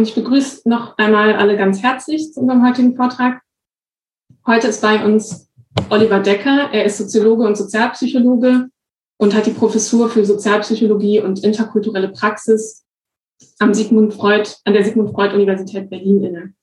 [0.00, 3.42] Und ich begrüße noch einmal alle ganz herzlich zu unserem heutigen Vortrag.
[4.46, 5.50] Heute ist bei uns
[5.90, 6.70] Oliver Decker.
[6.72, 8.70] Er ist Soziologe und Sozialpsychologe
[9.18, 12.86] und hat die Professur für Sozialpsychologie und interkulturelle Praxis
[13.58, 16.54] am Sigmund Freud, an der Sigmund Freud Universität Berlin inne.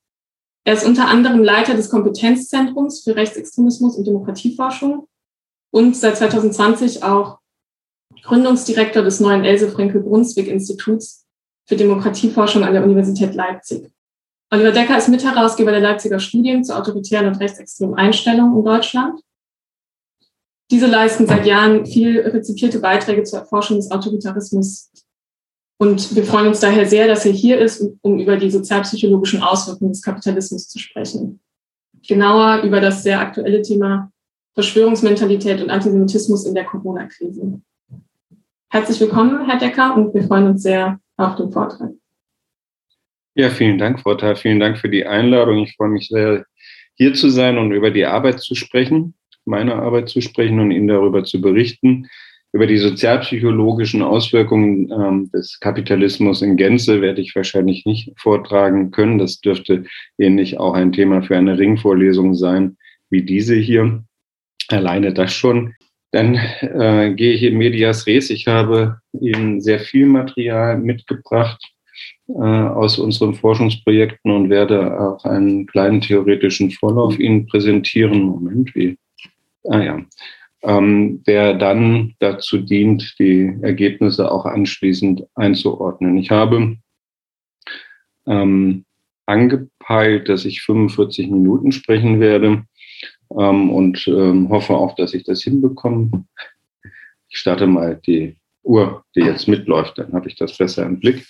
[0.64, 5.08] Er ist unter anderem Leiter des Kompetenzzentrums für Rechtsextremismus und Demokratieforschung
[5.70, 7.38] und seit 2020 auch
[8.24, 11.27] Gründungsdirektor des neuen Else Frenkel Brunswick Instituts
[11.68, 13.92] für Demokratieforschung an der Universität Leipzig.
[14.50, 19.20] Oliver Decker ist Mitherausgeber der Leipziger Studien zur autoritären und rechtsextremen Einstellung in Deutschland.
[20.72, 24.90] Diese leisten seit Jahren viel rezipierte Beiträge zur Erforschung des Autoritarismus.
[25.78, 29.92] Und wir freuen uns daher sehr, dass er hier ist, um über die sozialpsychologischen Auswirkungen
[29.92, 31.42] des Kapitalismus zu sprechen.
[32.08, 34.12] Genauer über das sehr aktuelle Thema
[34.56, 37.62] Verschwörungsmentalität und Antisemitismus in der Corona-Krise.
[38.70, 41.92] Herzlich willkommen, Herr Decker, und wir freuen uns sehr auf den Vortrag.
[43.36, 44.36] Ja, vielen Dank, Thal.
[44.36, 45.60] Vielen Dank für die Einladung.
[45.60, 46.46] Ich freue mich sehr,
[46.96, 49.14] hier zu sein und über die Arbeit zu sprechen,
[49.46, 52.08] meine Arbeit zu sprechen und Ihnen darüber zu berichten.
[52.54, 59.20] Über die sozialpsychologischen Auswirkungen ähm, des Kapitalismus in Gänze werde ich wahrscheinlich nicht vortragen können.
[59.20, 59.84] Das dürfte
[60.18, 62.78] ähnlich auch ein Thema für eine Ringvorlesung sein
[63.10, 64.04] wie diese hier.
[64.70, 65.76] Alleine das schon.
[66.12, 68.30] Dann äh, gehe ich in Medias Res.
[68.30, 71.62] Ich habe Ihnen sehr viel Material mitgebracht
[72.30, 78.22] äh, aus unseren Forschungsprojekten und werde auch einen kleinen theoretischen Vorlauf Ihnen präsentieren.
[78.22, 78.98] Moment, wie?
[79.66, 80.02] Ah ja.
[80.64, 86.18] Ähm, der dann dazu dient, die Ergebnisse auch anschließend einzuordnen.
[86.18, 86.78] Ich habe
[88.26, 88.86] ähm,
[89.26, 92.64] angepeilt, dass ich 45 Minuten sprechen werde
[93.32, 96.26] ähm, und ähm, hoffe auch, dass ich das hinbekomme.
[97.30, 101.26] Ich starte mal die Uhr, die jetzt mitläuft, dann habe ich das besser im Blick.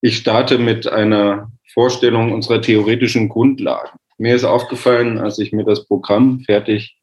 [0.00, 3.98] Ich starte mit einer Vorstellung unserer theoretischen Grundlagen.
[4.16, 6.96] Mir ist aufgefallen, als ich mir das Programm fertig,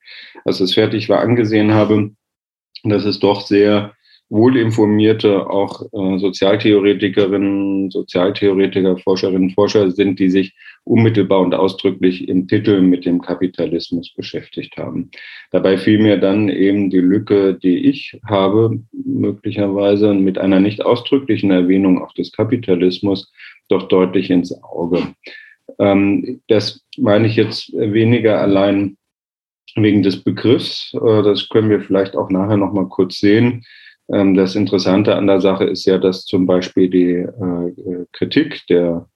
[0.44, 2.12] als es fertig war, angesehen habe,
[2.84, 3.94] dass es doch sehr
[4.30, 12.82] wohlinformierte auch äh, Sozialtheoretikerinnen, Sozialtheoretiker, Forscherinnen, Forscher sind, die sich unmittelbar und ausdrücklich im Titel
[12.82, 15.12] mit dem Kapitalismus beschäftigt haben.
[15.52, 21.52] Dabei fiel mir dann eben die Lücke, die ich habe, möglicherweise mit einer nicht ausdrücklichen
[21.52, 23.32] Erwähnung auch des Kapitalismus,
[23.70, 25.04] doch deutlich ins Auge.
[25.80, 28.98] Ähm, das meine ich jetzt weniger allein
[29.76, 30.94] wegen des Begriffs.
[30.96, 33.64] Äh, das können wir vielleicht auch nachher noch mal kurz sehen
[34.08, 39.08] das Interessante an der Sache ist ja, dass zum Beispiel die äh, Kritik der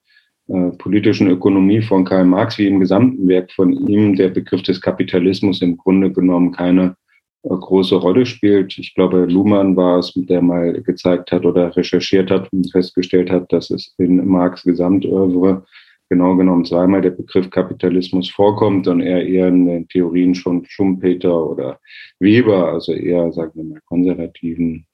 [0.47, 4.81] äh, politischen Ökonomie von Karl Marx wie im gesamten Werk von ihm der Begriff des
[4.81, 6.95] Kapitalismus im Grunde genommen keine
[7.43, 8.75] äh, große Rolle spielt.
[8.79, 13.53] Ich glaube, Luhmann war es, der mal gezeigt hat oder recherchiert hat und festgestellt hat,
[13.53, 15.65] dass es in Marx Gesamtövre
[16.09, 21.49] genau genommen zweimal der Begriff Kapitalismus vorkommt und er eher in den Theorien schon Schumpeter
[21.49, 21.79] oder
[22.19, 24.85] Weber, also eher, sagen wir mal, konservativen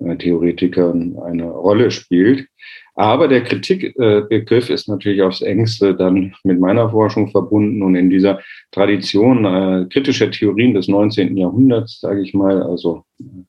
[0.00, 2.48] äh, Theoretikern eine Rolle spielt.
[2.94, 8.10] Aber der Kritikbegriff äh, ist natürlich aufs engste dann mit meiner Forschung verbunden und in
[8.10, 8.40] dieser
[8.72, 11.36] Tradition äh, kritischer Theorien des 19.
[11.36, 13.04] Jahrhunderts, sage ich mal, also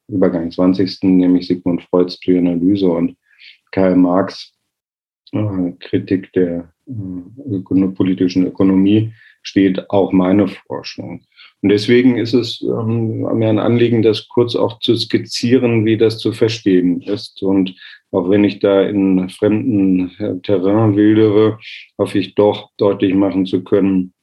[0.07, 1.03] Übergang 20.
[1.03, 3.15] nämlich Sigmund Freuds Psychoanalyse und
[3.71, 4.53] Karl Marx
[5.31, 6.63] äh, Kritik der äh,
[7.95, 11.21] politischen Ökonomie steht auch meine Forschung.
[11.61, 16.19] Und deswegen ist es ähm, mir ein Anliegen, das kurz auch zu skizzieren, wie das
[16.19, 17.41] zu verstehen ist.
[17.41, 17.75] Und
[18.11, 21.59] auch wenn ich da in fremden äh, Terrain wildere,
[21.97, 24.13] hoffe ich doch deutlich machen zu können,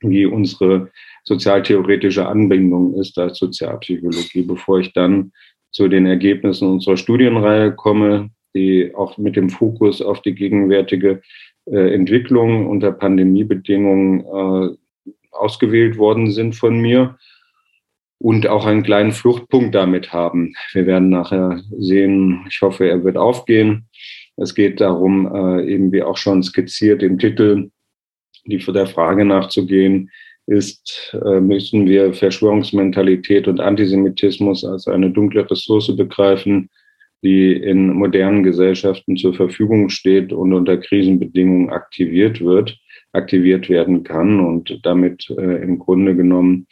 [0.00, 0.90] wie unsere
[1.24, 5.32] sozialtheoretische Anbindung ist als Sozialpsychologie, bevor ich dann
[5.72, 11.22] zu den Ergebnissen unserer Studienreihe komme, die auch mit dem Fokus auf die gegenwärtige
[11.70, 14.76] äh, Entwicklung unter Pandemiebedingungen äh,
[15.30, 17.18] ausgewählt worden sind von mir
[18.18, 20.54] und auch einen kleinen Fluchtpunkt damit haben.
[20.72, 23.88] Wir werden nachher sehen, ich hoffe, er wird aufgehen.
[24.36, 27.70] Es geht darum, äh, eben wie auch schon skizziert im Titel,
[28.44, 30.10] die der Frage nachzugehen,
[30.46, 36.70] ist, äh, müssen wir Verschwörungsmentalität und Antisemitismus als eine dunkle Ressource begreifen,
[37.22, 42.78] die in modernen Gesellschaften zur Verfügung steht und unter Krisenbedingungen aktiviert wird,
[43.12, 46.66] aktiviert werden kann und damit äh, im Grunde genommen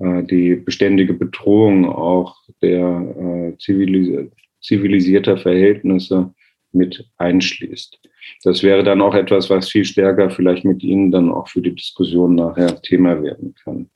[0.00, 6.32] äh, die beständige Bedrohung auch der äh, zivilis zivilisierter Verhältnisse
[6.72, 7.98] mit einschließt.
[8.44, 11.74] Das wäre dann auch etwas, was viel stärker vielleicht mit Ihnen dann auch für die
[11.74, 13.90] Diskussion nachher Thema werden kann.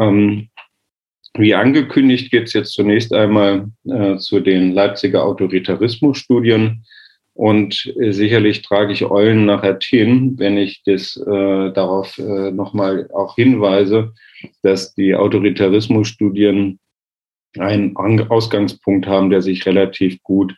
[0.00, 0.48] Ähm,
[1.34, 6.84] wie angekündigt geht es jetzt zunächst einmal äh, zu den Leipziger Autoritarismusstudien.
[7.34, 13.08] Und äh, sicherlich trage ich Eulen nach Athen, wenn ich das äh, darauf äh, nochmal
[13.14, 14.12] auch hinweise,
[14.62, 16.78] dass die Autoritarismusstudien
[17.58, 20.54] einen Ausgangspunkt haben, der sich relativ gut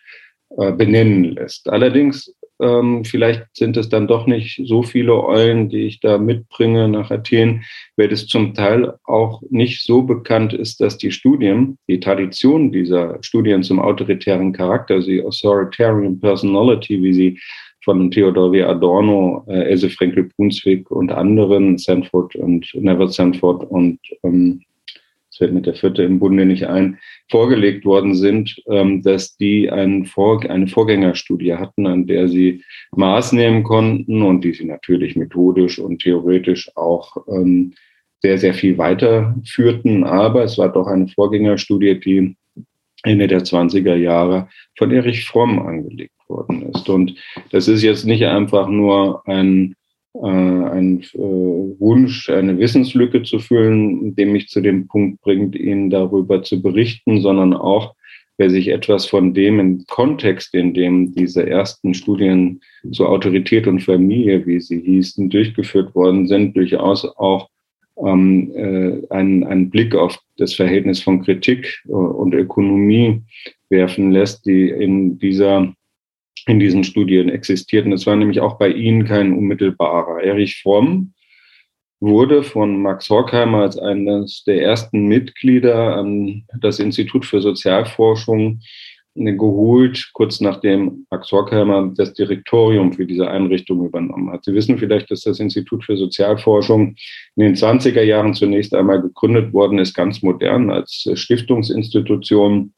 [0.56, 1.68] äh, benennen lässt.
[1.68, 6.88] Allerdings ähm, vielleicht sind es dann doch nicht so viele Eulen, die ich da mitbringe
[6.88, 7.64] nach Athen,
[7.96, 13.18] weil es zum Teil auch nicht so bekannt ist, dass die Studien, die Tradition dieser
[13.22, 17.40] Studien zum autoritären Charakter, also die Authoritarian Personality, wie sie
[17.84, 18.62] von Theodor W.
[18.62, 24.62] Adorno, äh, Else Frenkel-Brunswick und anderen, Sanford und Never Sanford und ähm,
[25.34, 26.98] es fällt mit der vierte im Bunde nicht ein,
[27.28, 34.22] vorgelegt worden sind, ähm, dass die eine Vorgängerstudie hatten, an der sie Maß nehmen konnten
[34.22, 37.74] und die sie natürlich methodisch und theoretisch auch ähm,
[38.22, 40.04] sehr, sehr viel weiterführten.
[40.04, 42.36] Aber es war doch eine Vorgängerstudie, die
[43.02, 44.48] Ende der 20er Jahre
[44.78, 46.88] von Erich Fromm angelegt worden ist.
[46.88, 47.16] Und
[47.50, 49.74] das ist jetzt nicht einfach nur ein
[50.14, 55.90] äh, ein äh, Wunsch, eine Wissenslücke zu füllen, dem mich zu dem Punkt bringt, Ihnen
[55.90, 57.94] darüber zu berichten, sondern auch,
[58.38, 62.60] wer sich etwas von dem im Kontext, in dem diese ersten Studien
[62.92, 67.48] zur Autorität und Familie, wie sie hießen, durchgeführt worden sind, durchaus auch
[67.96, 73.22] ähm, äh, einen, einen Blick auf das Verhältnis von Kritik und Ökonomie
[73.68, 75.74] werfen lässt, die in dieser
[76.46, 77.92] in diesen Studien existierten.
[77.92, 80.22] Es war nämlich auch bei Ihnen kein unmittelbarer.
[80.22, 81.14] Erich Fromm
[82.00, 88.60] wurde von Max Horkheimer als eines der ersten Mitglieder an das Institut für Sozialforschung
[89.14, 94.44] geholt, kurz nachdem Max Horkheimer das Direktorium für diese Einrichtung übernommen hat.
[94.44, 96.96] Sie wissen vielleicht, dass das Institut für Sozialforschung
[97.36, 102.74] in den 20er Jahren zunächst einmal gegründet worden ist, ganz modern als Stiftungsinstitution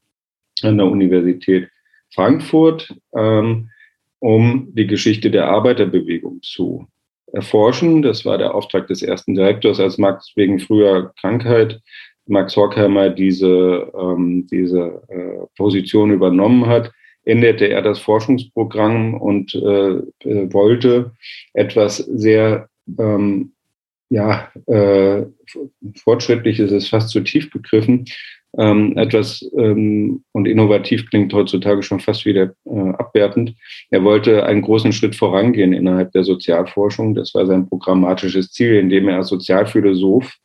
[0.63, 1.69] an der Universität
[2.17, 3.71] Frankfurt, ähm,
[4.19, 6.89] um die Geschichte der Arbeiterbewegung zu
[7.33, 8.03] erforschen.
[8.03, 11.81] Das war der Auftrag des ersten Direktors, als Max wegen früher Krankheit
[12.27, 16.91] Max Horkheimer diese, ähm, diese äh, Position übernommen hat,
[17.25, 21.13] änderte er das Forschungsprogramm und äh, äh, wollte
[21.55, 22.69] etwas sehr
[22.99, 23.53] ähm,
[24.09, 25.27] ja, äh,
[26.03, 28.05] fortschrittliches ist fast zu tief begriffen,
[28.59, 33.55] ähm, etwas ähm, und innovativ klingt heutzutage schon fast wieder äh, abwertend.
[33.91, 37.15] Er wollte einen großen Schritt vorangehen innerhalb der Sozialforschung.
[37.15, 40.37] Das war sein programmatisches Ziel, indem er als Sozialphilosoph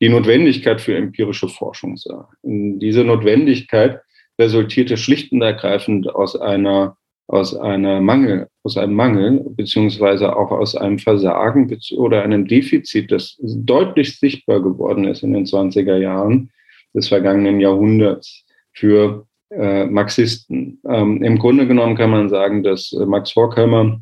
[0.00, 2.28] die Notwendigkeit für empirische Forschung sah.
[2.42, 4.00] Und diese Notwendigkeit
[4.38, 6.96] resultierte schlicht und ergreifend aus einer
[7.26, 13.38] aus einer Mangel, aus einem Mangel, beziehungsweise auch aus einem Versagen oder einem Defizit, das
[13.40, 16.50] deutlich sichtbar geworden ist in den 20er Jahren
[16.94, 20.80] des vergangenen Jahrhunderts für äh, Marxisten.
[20.88, 24.00] Ähm, Im Grunde genommen kann man sagen, dass äh, Max Horkheimer,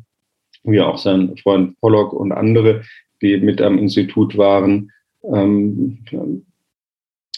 [0.63, 2.83] wie auch sein Freund Pollock und andere,
[3.21, 4.91] die mit am Institut waren,
[5.23, 5.99] ähm,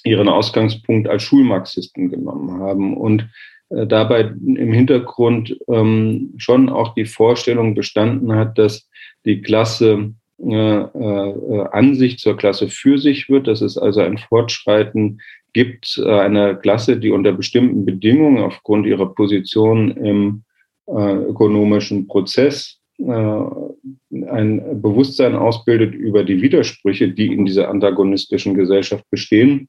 [0.04, 3.28] ihren Ausgangspunkt als Schulmarxisten genommen haben und
[3.70, 8.90] äh, dabei im Hintergrund ähm, schon auch die Vorstellung bestanden hat, dass
[9.26, 14.18] die Klasse äh, äh, an sich zur Klasse für sich wird, dass es also ein
[14.18, 15.22] Fortschreiten
[15.54, 20.44] gibt äh, eine Klasse, die unter bestimmten Bedingungen aufgrund ihrer Position im
[20.88, 29.68] ökonomischen Prozess ein Bewusstsein ausbildet über die Widersprüche, die in dieser antagonistischen Gesellschaft bestehen,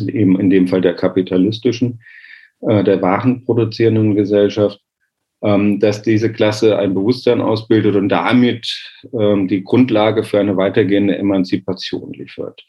[0.00, 2.02] eben in dem Fall der kapitalistischen,
[2.60, 4.91] der warenproduzierenden Gesellschaft, ähm,
[5.42, 12.12] dass diese Klasse ein Bewusstsein ausbildet und damit ähm, die Grundlage für eine weitergehende Emanzipation
[12.12, 12.64] liefert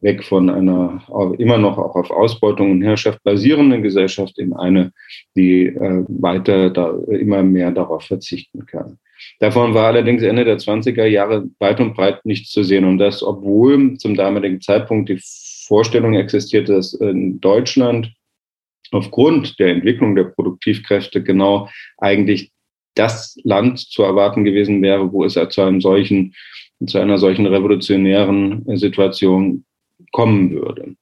[0.00, 1.02] weg von einer
[1.38, 4.92] immer noch auch auf Ausbeutung und Herrschaft basierenden Gesellschaft in eine,
[5.34, 8.98] die äh, weiter da immer mehr darauf verzichten kann.
[9.40, 12.84] Davon war allerdings Ende der 20er Jahre weit und breit nichts zu sehen.
[12.84, 15.20] Und das, obwohl zum damaligen Zeitpunkt die
[15.66, 18.12] Vorstellung existierte, dass in Deutschland
[18.92, 22.52] aufgrund der Entwicklung der Produktivkräfte genau eigentlich
[22.94, 26.34] das Land zu erwarten gewesen wäre, wo es zu einem solchen,
[26.86, 29.64] zu einer solchen revolutionären Situation
[30.12, 30.96] kommen würde.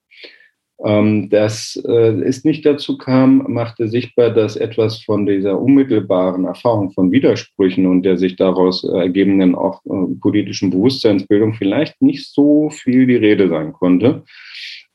[0.85, 6.91] Ähm, dass äh, es nicht dazu kam, machte sichtbar, dass etwas von dieser unmittelbaren Erfahrung
[6.91, 13.07] von Widersprüchen und der sich daraus ergebenden auch äh, politischen Bewusstseinsbildung vielleicht nicht so viel
[13.07, 14.25] die Rede sein konnte.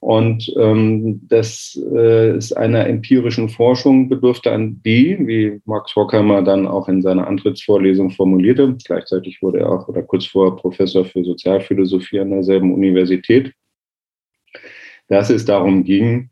[0.01, 6.67] Und ähm, dass äh, es einer empirischen Forschung bedurfte, an die, wie Max Horkheimer dann
[6.67, 12.21] auch in seiner Antrittsvorlesung formulierte, gleichzeitig wurde er auch oder kurz vor Professor für Sozialphilosophie
[12.21, 13.53] an derselben Universität,
[15.09, 16.29] dass es darum ging,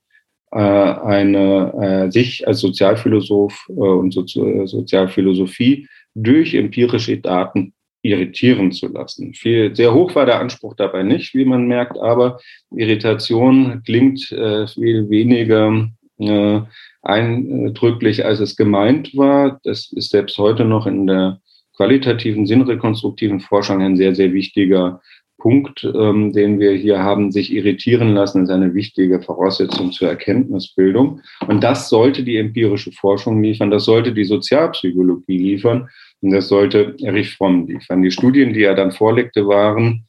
[0.52, 1.74] äh, eine,
[2.08, 7.74] äh, sich als Sozialphilosoph äh, und Sozi Sozialphilosophie durch empirische Daten
[8.08, 9.34] irritieren zu lassen.
[9.34, 12.40] Viel, sehr hoch war der Anspruch dabei nicht, wie man merkt, aber
[12.76, 16.62] Irritation klingt äh, viel weniger äh,
[17.02, 19.60] eindrücklich, als es gemeint war.
[19.64, 21.40] Das ist selbst heute noch in der
[21.76, 25.02] qualitativen, sinnrekonstruktiven Forschung ein sehr, sehr wichtiger
[25.38, 31.22] Punkt, ähm, den wir hier haben, sich irritieren lassen, ist eine wichtige Voraussetzung zur Erkenntnisbildung.
[31.48, 35.90] Und das sollte die empirische Forschung liefern, das sollte die Sozialpsychologie liefern
[36.22, 38.02] und das sollte Erich Fromm liefern.
[38.02, 40.06] Die Studien, die er dann vorlegte, waren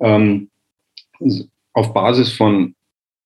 [0.00, 0.50] ähm,
[1.72, 2.74] auf Basis von,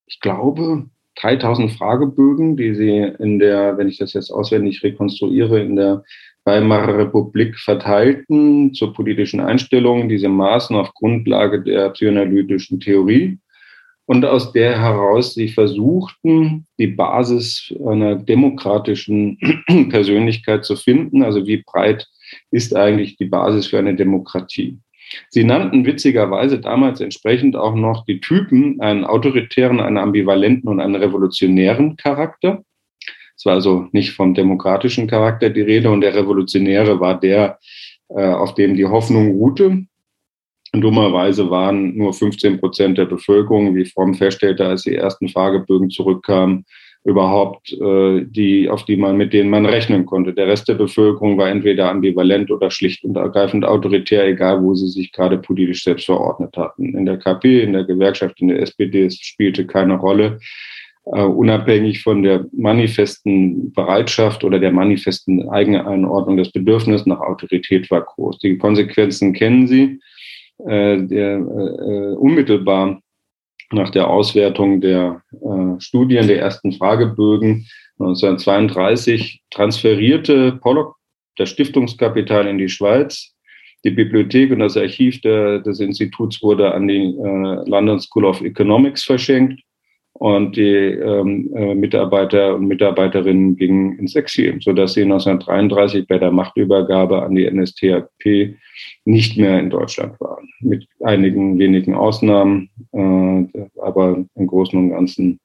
[0.06, 5.76] ich glaube, 3000 Fragebögen, die sie in der, wenn ich das jetzt auswendig rekonstruiere, in
[5.76, 6.04] der
[6.44, 13.38] Weimarer Republik verteilten zur politischen Einstellung, diese Maßen auf Grundlage der psychoanalytischen Theorie
[14.10, 19.38] und aus der heraus sie versuchten, die Basis einer demokratischen
[19.90, 21.22] Persönlichkeit zu finden.
[21.22, 22.08] Also wie breit
[22.50, 24.80] ist eigentlich die Basis für eine Demokratie?
[25.28, 30.96] Sie nannten witzigerweise damals entsprechend auch noch die Typen einen autoritären, einen ambivalenten und einen
[30.96, 32.64] revolutionären Charakter.
[33.40, 37.58] Es war also nicht vom demokratischen Charakter die Rede und der Revolutionäre war der,
[38.10, 39.86] äh, auf dem die Hoffnung ruhte.
[40.74, 46.66] Dummerweise waren nur 15 Prozent der Bevölkerung, wie Fromm feststellte, als die ersten Fragebögen zurückkamen,
[47.02, 50.34] überhaupt äh, die, auf die man, mit denen man rechnen konnte.
[50.34, 54.88] Der Rest der Bevölkerung war entweder ambivalent oder schlicht und ergreifend autoritär, egal wo sie
[54.88, 56.94] sich gerade politisch selbst verordnet hatten.
[56.94, 60.40] In der KP, in der Gewerkschaft, in der SPD, es spielte keine Rolle
[61.12, 68.38] unabhängig von der manifesten Bereitschaft oder der manifesten Eigeneinordnung, das Bedürfnis nach Autorität war groß.
[68.38, 70.00] Die Konsequenzen kennen Sie.
[70.58, 73.00] Uh, der, uh, unmittelbar
[73.72, 75.22] nach der Auswertung der
[75.78, 77.66] Studien, der ersten Fragebögen
[77.98, 80.96] 1932 transferierte Pollock
[81.36, 83.32] das Stiftungskapital in die Schweiz.
[83.84, 87.14] Die Bibliothek und das Archiv der, des Instituts wurde an die
[87.66, 89.62] London School of Economics verschenkt
[90.20, 96.30] und die ähm, äh, Mitarbeiter und Mitarbeiterinnen gingen ins Exil, sodass sie 1933 bei der
[96.30, 98.54] Machtübergabe an die NSDAP
[99.06, 100.46] nicht mehr in Deutschland waren.
[100.60, 105.40] Mit einigen wenigen Ausnahmen, äh, aber im Großen und Ganzen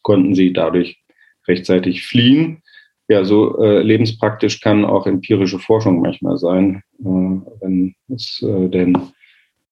[0.00, 0.98] konnten sie dadurch
[1.46, 2.62] rechtzeitig fliehen.
[3.08, 8.96] Ja, so äh, lebenspraktisch kann auch empirische Forschung manchmal sein, äh, wenn es äh, denn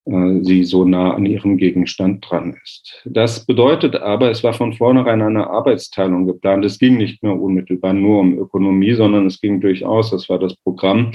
[0.06, 3.02] sie so nah an ihrem Gegenstand dran ist.
[3.06, 6.64] Das bedeutet aber, es war von vornherein eine Arbeitsteilung geplant.
[6.64, 10.54] Es ging nicht mehr unmittelbar nur um Ökonomie, sondern es ging durchaus, das war das
[10.56, 11.10] Programm,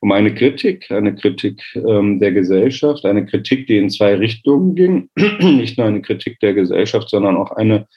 [0.00, 5.10] um eine Kritik, eine Kritik ähm, der Gesellschaft, eine Kritik, die in zwei Richtungen ging.
[5.40, 7.88] nicht nur eine Kritik der Gesellschaft, sondern auch eine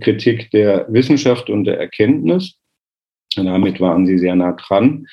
[0.00, 2.56] Kritik der Wissenschaft und der Erkenntnis.
[3.36, 5.06] Und damit waren sie sehr nah dran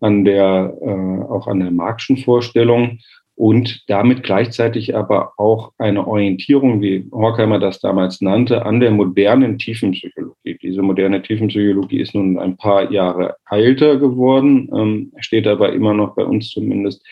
[0.00, 3.00] an der, äh, auch an der Marxischen Vorstellung
[3.40, 9.56] und damit gleichzeitig aber auch eine Orientierung, wie Horkheimer das damals nannte, an der modernen
[9.56, 10.58] Tiefenpsychologie.
[10.60, 16.14] Diese moderne Tiefenpsychologie ist nun ein paar Jahre älter geworden, ähm, steht aber immer noch
[16.16, 17.02] bei uns zumindest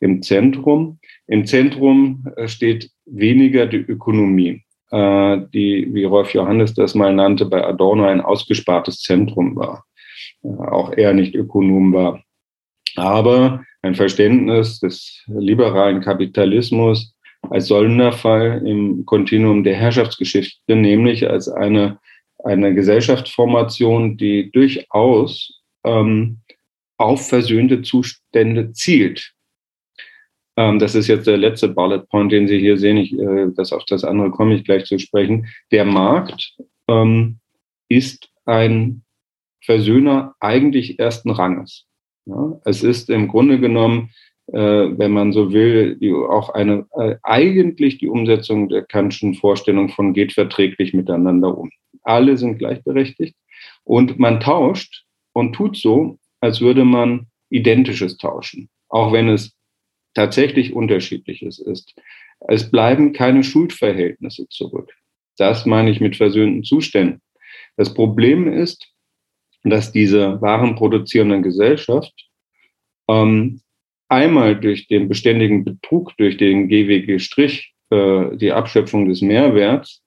[0.00, 1.00] im Zentrum.
[1.26, 7.44] Im Zentrum äh, steht weniger die Ökonomie, äh, die, wie Rolf Johannes das mal nannte,
[7.44, 9.84] bei Adorno ein ausgespartes Zentrum war.
[10.42, 12.22] Äh, auch er nicht Ökonom war.
[12.96, 17.14] Aber ein Verständnis des liberalen Kapitalismus
[17.50, 21.98] als Sonderfall im Kontinuum der Herrschaftsgeschichte, nämlich als eine,
[22.42, 26.38] eine Gesellschaftsformation, die durchaus ähm,
[26.96, 29.34] auf versöhnte Zustände zielt.
[30.56, 32.96] Ähm, das ist jetzt der letzte Bullet Point, den Sie hier sehen.
[32.96, 35.46] Ich, äh, das auf das andere komme ich gleich zu sprechen.
[35.70, 36.56] Der Markt
[36.88, 37.38] ähm,
[37.90, 39.02] ist ein
[39.60, 41.86] Versöhner eigentlich ersten Ranges.
[42.26, 44.10] Ja, es ist im Grunde genommen,
[44.46, 49.88] äh, wenn man so will, die, auch eine äh, eigentlich die Umsetzung der Kantschen Vorstellung
[49.88, 51.70] von geht verträglich miteinander um.
[52.02, 53.36] Alle sind gleichberechtigt
[53.84, 59.56] und man tauscht und tut so, als würde man Identisches tauschen, auch wenn es
[60.14, 61.94] tatsächlich Unterschiedliches ist.
[62.48, 64.92] Es bleiben keine Schuldverhältnisse zurück.
[65.36, 67.20] Das meine ich mit versöhnten Zuständen.
[67.76, 68.93] Das Problem ist,
[69.64, 72.12] dass diese warenproduzierende Gesellschaft
[73.08, 73.60] ähm,
[74.08, 80.02] einmal durch den beständigen Betrug, durch den GWG-Strich, äh, die Abschöpfung des Mehrwerts,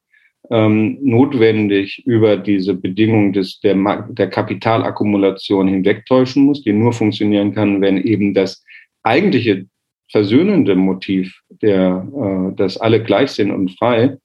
[0.50, 3.76] ähm, notwendig über diese Bedingung des, der,
[4.10, 8.64] der Kapitalakkumulation hinwegtäuschen muss, die nur funktionieren kann, wenn eben das
[9.04, 9.66] eigentliche
[10.10, 14.18] versöhnende Motiv, der, äh, dass alle gleich sind und frei,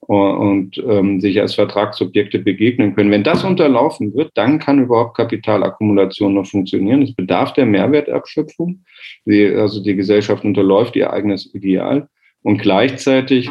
[0.00, 3.10] und ähm, sich als Vertragsobjekte begegnen können.
[3.10, 7.02] Wenn das unterlaufen wird, dann kann überhaupt Kapitalakkumulation noch funktionieren.
[7.02, 8.84] Es bedarf der Mehrwertabschöpfung.
[9.26, 12.08] Die, also die Gesellschaft unterläuft ihr eigenes Ideal.
[12.42, 13.50] Und gleichzeitig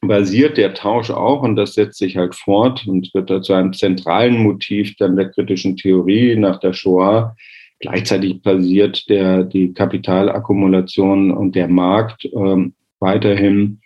[0.00, 4.38] basiert der Tausch auch, und das setzt sich halt fort und wird dazu einem zentralen
[4.38, 7.34] Motiv dann der kritischen Theorie nach der Shoah.
[7.80, 13.80] Gleichzeitig basiert der, die Kapitalakkumulation und der Markt ähm, weiterhin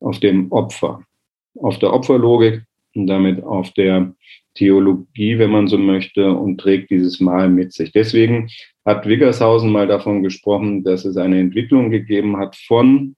[0.00, 1.02] auf dem Opfer
[1.62, 2.62] auf der Opferlogik
[2.94, 4.14] und damit auf der
[4.54, 7.92] Theologie, wenn man so möchte, und trägt dieses Mal mit sich.
[7.92, 8.50] Deswegen
[8.84, 13.14] hat Wiggershausen mal davon gesprochen, dass es eine Entwicklung gegeben hat von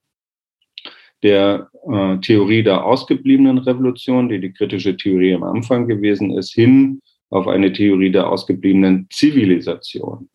[1.23, 7.01] der äh, Theorie der ausgebliebenen Revolution, die die kritische Theorie am Anfang gewesen ist, hin
[7.31, 10.29] auf eine Theorie der ausgebliebenen Zivilisation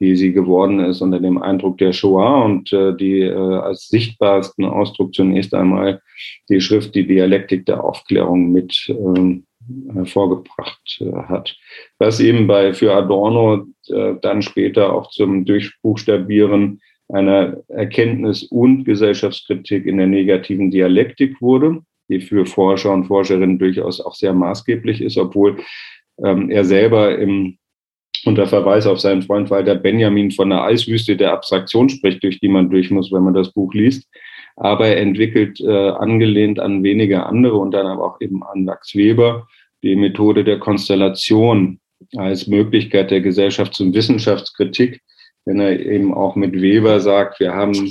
[0.00, 4.64] wie sie geworden ist unter dem Eindruck der Shoah und äh, die äh, als sichtbarsten
[4.64, 6.00] Ausdruck zunächst einmal
[6.48, 9.44] die Schrift Die Dialektik der Aufklärung mit ähm,
[9.92, 11.54] hervorgebracht äh, hat.
[11.98, 19.84] Was eben bei für Adorno äh, dann später auch zum Durchbuchstabieren einer Erkenntnis und Gesellschaftskritik
[19.84, 25.18] in der negativen Dialektik wurde, die für Forscher und Forscherinnen durchaus auch sehr maßgeblich ist,
[25.18, 25.58] obwohl
[26.24, 27.58] ähm, er selber im
[28.24, 32.48] unter Verweis auf seinen Freund Walter Benjamin von der Eiswüste der Abstraktion spricht, durch die
[32.48, 34.08] man durch muss, wenn man das Buch liest.
[34.56, 38.94] Aber er entwickelt, äh, angelehnt an wenige andere und dann aber auch eben an Max
[38.94, 39.46] Weber,
[39.82, 41.80] die Methode der Konstellation
[42.16, 45.00] als Möglichkeit der Gesellschaft zum Wissenschaftskritik,
[45.44, 47.90] wenn er eben auch mit Weber sagt, wir haben,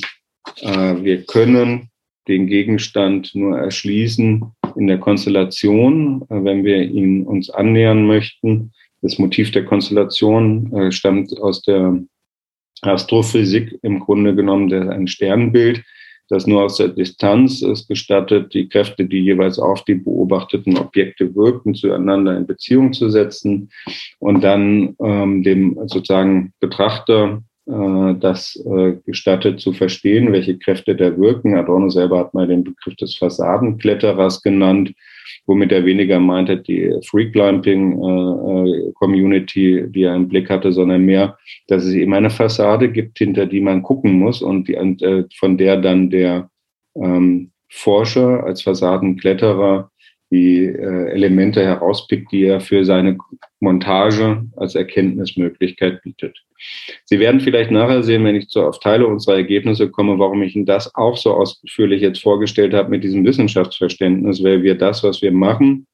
[0.61, 1.89] äh, wir können
[2.27, 4.43] den Gegenstand nur erschließen
[4.75, 8.71] in der Konstellation, äh, wenn wir ihn uns annähern möchten.
[9.01, 11.99] Das Motiv der Konstellation äh, stammt aus der
[12.81, 15.83] Astrophysik im Grunde genommen, der ein Sternbild,
[16.29, 21.35] das nur aus der Distanz es gestattet, die Kräfte, die jeweils auf die beobachteten Objekte
[21.35, 23.71] wirken, zueinander in Beziehung zu setzen
[24.19, 31.17] und dann ähm, dem sozusagen Betrachter äh, das äh, gestattet zu verstehen, welche Kräfte da
[31.17, 31.55] wirken.
[31.55, 34.93] Adorno selber hat mal den Begriff des Fassadenkletterers genannt
[35.45, 41.05] womit er weniger meinte die Free Climbing äh, äh, die er im Blick hatte, sondern
[41.05, 41.37] mehr,
[41.67, 45.57] dass es eben eine Fassade gibt, hinter die man gucken muss und die, äh, von
[45.57, 46.49] der dann der
[46.95, 49.91] ähm, Forscher als Fassadenkletterer
[50.31, 53.17] die äh, Elemente herauspickt, die er für seine
[53.59, 56.37] Montage als Erkenntnismöglichkeit bietet.
[57.05, 60.55] Sie werden vielleicht nachher sehen, wenn ich zu auf Teile unserer Ergebnisse komme, warum ich
[60.55, 65.21] Ihnen das auch so ausführlich jetzt vorgestellt habe mit diesem Wissenschaftsverständnis, weil wir das, was
[65.21, 65.87] wir machen,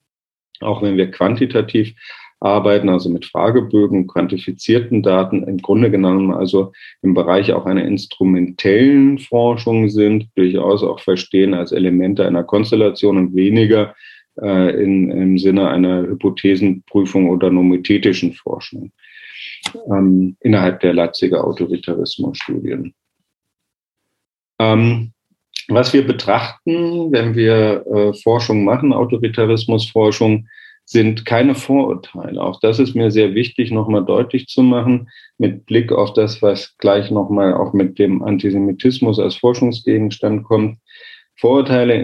[0.61, 1.93] auch wenn wir quantitativ
[2.39, 9.17] arbeiten, also mit Fragebögen, quantifizierten Daten, im Grunde genommen also im Bereich auch einer instrumentellen
[9.19, 13.95] Forschung sind, durchaus auch verstehen als Elemente einer Konstellation und weniger
[14.41, 18.91] äh, in, im Sinne einer Hypothesenprüfung oder nomithetischen Forschung
[19.91, 22.93] ähm, innerhalb der Leipziger Autoritarismusstudien.
[24.59, 25.11] Ähm,
[25.67, 30.47] was wir betrachten, wenn wir äh, Forschung machen, Autoritarismusforschung,
[30.87, 32.41] sind keine Vorurteile.
[32.41, 36.77] Auch das ist mir sehr wichtig, nochmal deutlich zu machen, mit Blick auf das, was
[36.77, 40.77] gleich nochmal auch mit dem Antisemitismus als Forschungsgegenstand kommt.
[41.37, 42.01] Vorurteile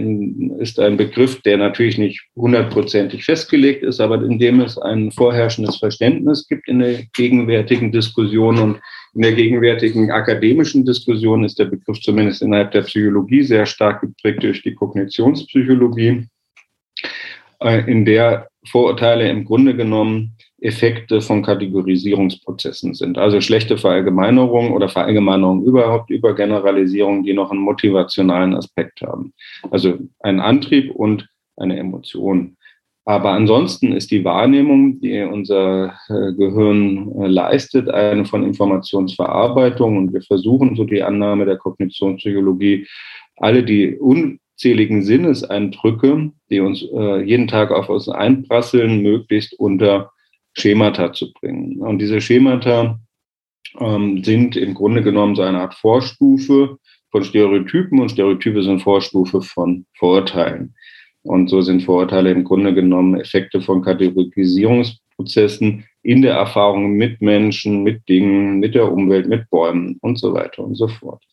[0.59, 5.77] ist ein Begriff, der natürlich nicht hundertprozentig festgelegt ist, aber in dem es ein vorherrschendes
[5.77, 8.81] Verständnis gibt in der gegenwärtigen Diskussion und
[9.13, 14.43] in der gegenwärtigen akademischen Diskussion ist der Begriff zumindest innerhalb der Psychologie sehr stark geprägt
[14.43, 16.27] durch die Kognitionspsychologie,
[17.61, 23.17] äh, in der Vorurteile im Grunde genommen Effekte von Kategorisierungsprozessen sind.
[23.17, 29.33] Also schlechte Verallgemeinerung oder Verallgemeinerung überhaupt über Generalisierung, die noch einen motivationalen Aspekt haben.
[29.71, 32.57] Also ein Antrieb und eine Emotion.
[33.05, 39.97] Aber ansonsten ist die Wahrnehmung, die unser äh, Gehirn äh, leistet, eine von Informationsverarbeitung.
[39.97, 42.87] Und wir versuchen so die Annahme der Kognitionspsychologie,
[43.37, 50.11] alle die unzähligen Sinneseindrücke, die uns äh, jeden Tag auf uns einprasseln, möglichst unter
[50.53, 51.81] Schemata zu bringen.
[51.81, 52.99] Und diese Schemata
[53.79, 56.77] ähm, sind im Grunde genommen so eine Art Vorstufe
[57.11, 60.75] von Stereotypen und Stereotype sind Vorstufe von Vorurteilen.
[61.23, 67.83] Und so sind Vorurteile im Grunde genommen Effekte von Kategorisierungsprozessen in der Erfahrung mit Menschen,
[67.83, 71.23] mit Dingen, mit der Umwelt, mit Bäumen und so weiter und so fort.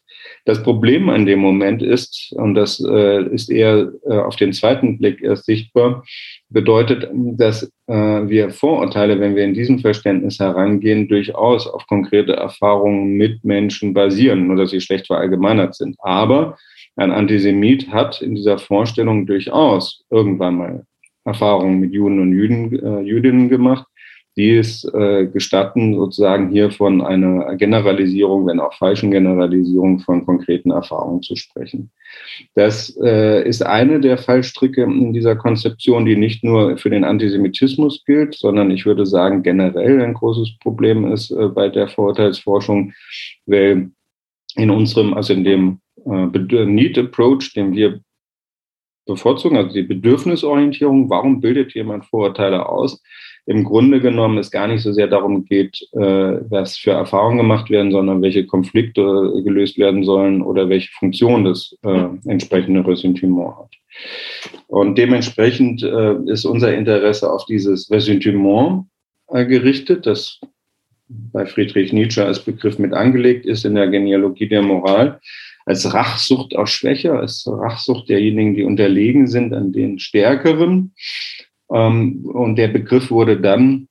[0.49, 4.97] Das Problem an dem Moment ist, und das äh, ist eher äh, auf den zweiten
[4.97, 6.03] Blick erst sichtbar,
[6.49, 13.11] bedeutet, dass äh, wir Vorurteile, wenn wir in diesem Verständnis herangehen, durchaus auf konkrete Erfahrungen
[13.11, 15.97] mit Menschen basieren, nur dass sie schlecht verallgemeinert sind.
[15.99, 16.57] Aber
[16.97, 20.87] ein Antisemit hat in dieser Vorstellung durchaus irgendwann mal
[21.27, 23.87] Erfahrungen mit Juden und Jüden, äh, Jüdinnen gemacht
[24.38, 30.70] die es äh, gestatten, sozusagen hier von einer Generalisierung, wenn auch falschen Generalisierung von konkreten
[30.70, 31.90] Erfahrungen zu sprechen.
[32.55, 38.05] Das äh, ist eine der Fallstricke in dieser Konzeption, die nicht nur für den Antisemitismus
[38.05, 42.92] gilt, sondern ich würde sagen generell ein großes Problem ist äh, bei der Vorurteilsforschung,
[43.46, 43.90] weil
[44.55, 48.01] in unserem, also in dem äh, Need Approach, den wir
[49.05, 53.03] bevorzugen, also die Bedürfnisorientierung, warum bildet jemand Vorurteile aus,
[53.49, 55.99] im Grunde genommen es gar nicht so sehr darum geht, äh,
[56.51, 59.03] was für Erfahrungen gemacht werden, sondern welche Konflikte
[59.43, 63.73] gelöst werden sollen oder welche Funktion das äh, entsprechende Ressentiment hat.
[64.67, 68.85] Und dementsprechend äh, ist unser Interesse auf dieses Ressentiment
[69.29, 70.41] äh, gerichtet, das
[71.09, 75.21] bei Friedrich Nietzsche als Begriff mit angelegt ist in der Genealogie der Moral,
[75.65, 80.93] als Rachsucht aus Schwäche, als Rachsucht derjenigen, die unterlegen sind an den Stärkeren.
[81.73, 83.89] Ähm, und der Begriff wurde dann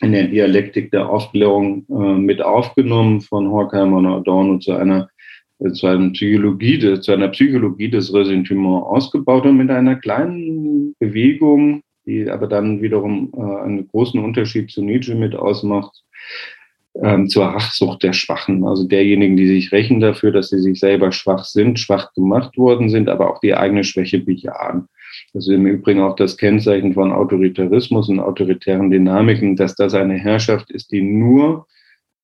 [0.00, 5.08] in der Dialektik der Aufklärung äh, mit aufgenommen von Horkheimer und Adorno zu einer
[5.60, 11.82] äh, zu einer Psychologie, zu einer Psychologie des Ressentiments ausgebaut und mit einer kleinen Bewegung,
[12.06, 16.02] die aber dann wiederum äh, einen großen Unterschied zu Nietzsche mit ausmacht,
[17.02, 21.12] ähm, zur Rachsucht der Schwachen, also derjenigen, die sich rächen dafür, dass sie sich selber
[21.12, 24.88] schwach sind, schwach gemacht worden sind, aber auch die eigene Schwäche bejahen.
[25.32, 30.14] Das ist im Übrigen auch das Kennzeichen von Autoritarismus und autoritären Dynamiken, dass das eine
[30.14, 31.66] Herrschaft ist, die nur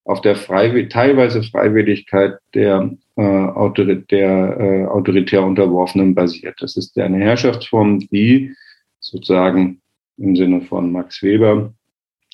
[0.05, 6.57] auf der Freiwill teilweise Freiwilligkeit der, äh, autoritär, äh, autoritär Unterworfenen basiert.
[6.61, 8.55] Das ist eine Herrschaftsform, die
[8.99, 9.81] sozusagen
[10.17, 11.73] im Sinne von Max Weber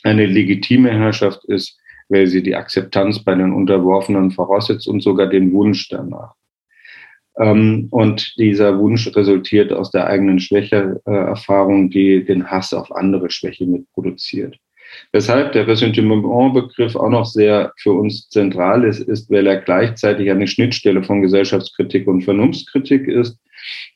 [0.02, 5.52] eine legitime Herrschaft ist, weil sie die Akzeptanz bei den Unterworfenen voraussetzt und sogar den
[5.52, 6.34] Wunsch danach.
[7.38, 13.66] Ähm, und dieser Wunsch resultiert aus der eigenen Schwächeerfahrung, die den Hass auf andere Schwäche
[13.66, 14.56] mitproduziert.
[15.12, 20.46] Weshalb der Ressentiment-Begriff auch noch sehr für uns zentral ist, ist, weil er gleichzeitig eine
[20.46, 23.38] Schnittstelle von Gesellschaftskritik und Vernunftskritik ist.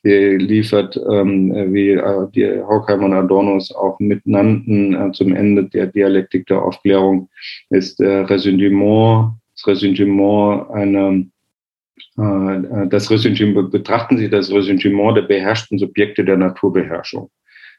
[0.03, 5.87] Er liefert, ähm, wie äh, die Horkheim und Adornos auch mitnannten, äh, zum Ende der
[5.87, 7.29] Dialektik der Aufklärung,
[7.69, 11.25] ist der Ressentiment, das Ressentiment eine äh,
[12.15, 17.29] das Ressentiment, betrachten Sie das Ressentiment der beherrschten Subjekte der Naturbeherrschung.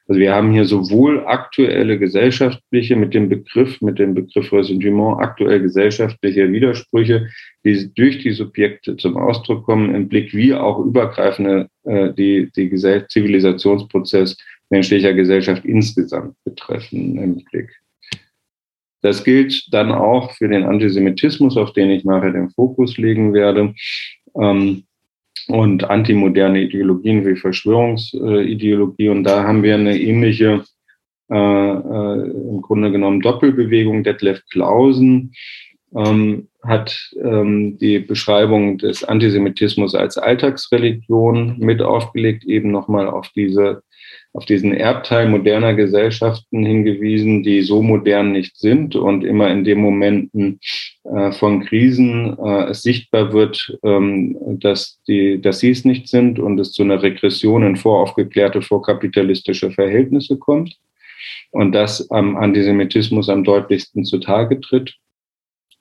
[0.08, 5.61] Also wir haben hier sowohl aktuelle gesellschaftliche mit dem Begriff, mit dem Begriff Ressentiment, aktuell
[5.61, 7.28] gesellschaftliche Widersprüche,
[7.64, 12.68] die durch die Subjekte zum Ausdruck kommen im Blick, wie auch übergreifende äh, die, die
[12.70, 14.37] Zivilisationsprozess
[14.70, 17.70] menschlicher Gesellschaft insgesamt betreffen im Blick.
[19.02, 23.74] Das gilt dann auch für den Antisemitismus, auf den ich nachher den Fokus legen werde.
[24.40, 24.84] Ähm,
[25.48, 29.08] und antimoderne Ideologien wie Verschwörungsideologie.
[29.08, 30.64] Und da haben wir eine ähnliche,
[31.30, 34.04] äh, äh, im Grunde genommen Doppelbewegung.
[34.04, 35.32] Detlef Clausen
[35.96, 43.83] ähm, hat ähm, die Beschreibung des Antisemitismus als Alltagsreligion mit aufgelegt, eben nochmal auf diese
[44.35, 49.78] auf diesen Erbteil moderner Gesellschaften hingewiesen, die so modern nicht sind und immer in den
[49.78, 50.59] Momenten
[51.05, 56.38] äh, von Krisen äh, es sichtbar wird, ähm, dass, die, dass sie es nicht sind
[56.38, 60.78] und es zu einer Regression in voraufgeklärte, vorkapitalistische Verhältnisse kommt
[61.50, 64.96] und das am Antisemitismus am deutlichsten zutage tritt.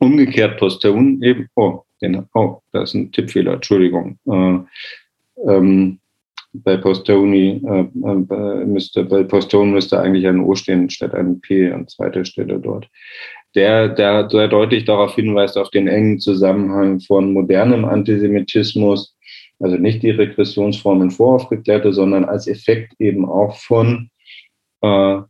[0.02, 4.18] Umgekehrt Postern eben, oh, den, oh, da ist ein Tippfehler, Entschuldigung.
[4.26, 4.60] Äh,
[5.48, 6.00] ähm,
[6.54, 11.72] bei Postoni äh, äh, müsste, bei Postone müsste eigentlich ein O stehen statt ein P
[11.72, 12.90] an zweiter Stelle dort.
[13.54, 19.16] Der, der sehr deutlich darauf hinweist, auf den engen Zusammenhang von modernem Antisemitismus,
[19.60, 24.10] also nicht die Regressionsformen voraufgeklärte, sondern als Effekt eben auch von
[24.82, 25.22] äh,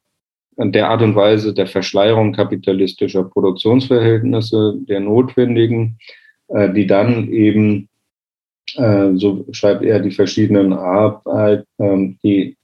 [0.57, 5.97] der Art und Weise der Verschleierung kapitalistischer Produktionsverhältnisse, der notwendigen,
[6.49, 7.89] äh, die dann eben
[8.75, 12.57] äh, so schreibt er, die verschiedenen Arbeiten, ähm, die,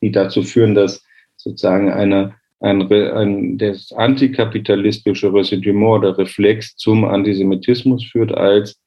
[0.00, 1.04] die dazu führen, dass
[1.36, 8.80] sozusagen eine, ein, ein, das antikapitalistische Ressentiment oder Reflex zum Antisemitismus führt als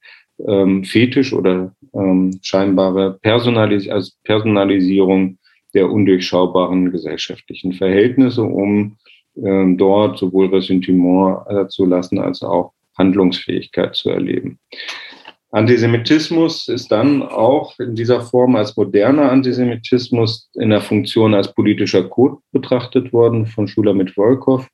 [0.48, 5.38] ähm, Fetisch oder ähm, scheinbare Personalis als Personalisierung
[5.74, 8.98] der undurchschaubaren gesellschaftlichen Verhältnisse, um
[9.36, 14.60] ähm, dort sowohl Ressentiment äh, zu lassen als auch Handlungsfähigkeit zu erleben.
[15.52, 22.04] Antisemitismus ist dann auch in dieser Form als moderner Antisemitismus in der Funktion als politischer
[22.04, 24.68] Code betrachtet worden von Schüler mit Wolkow.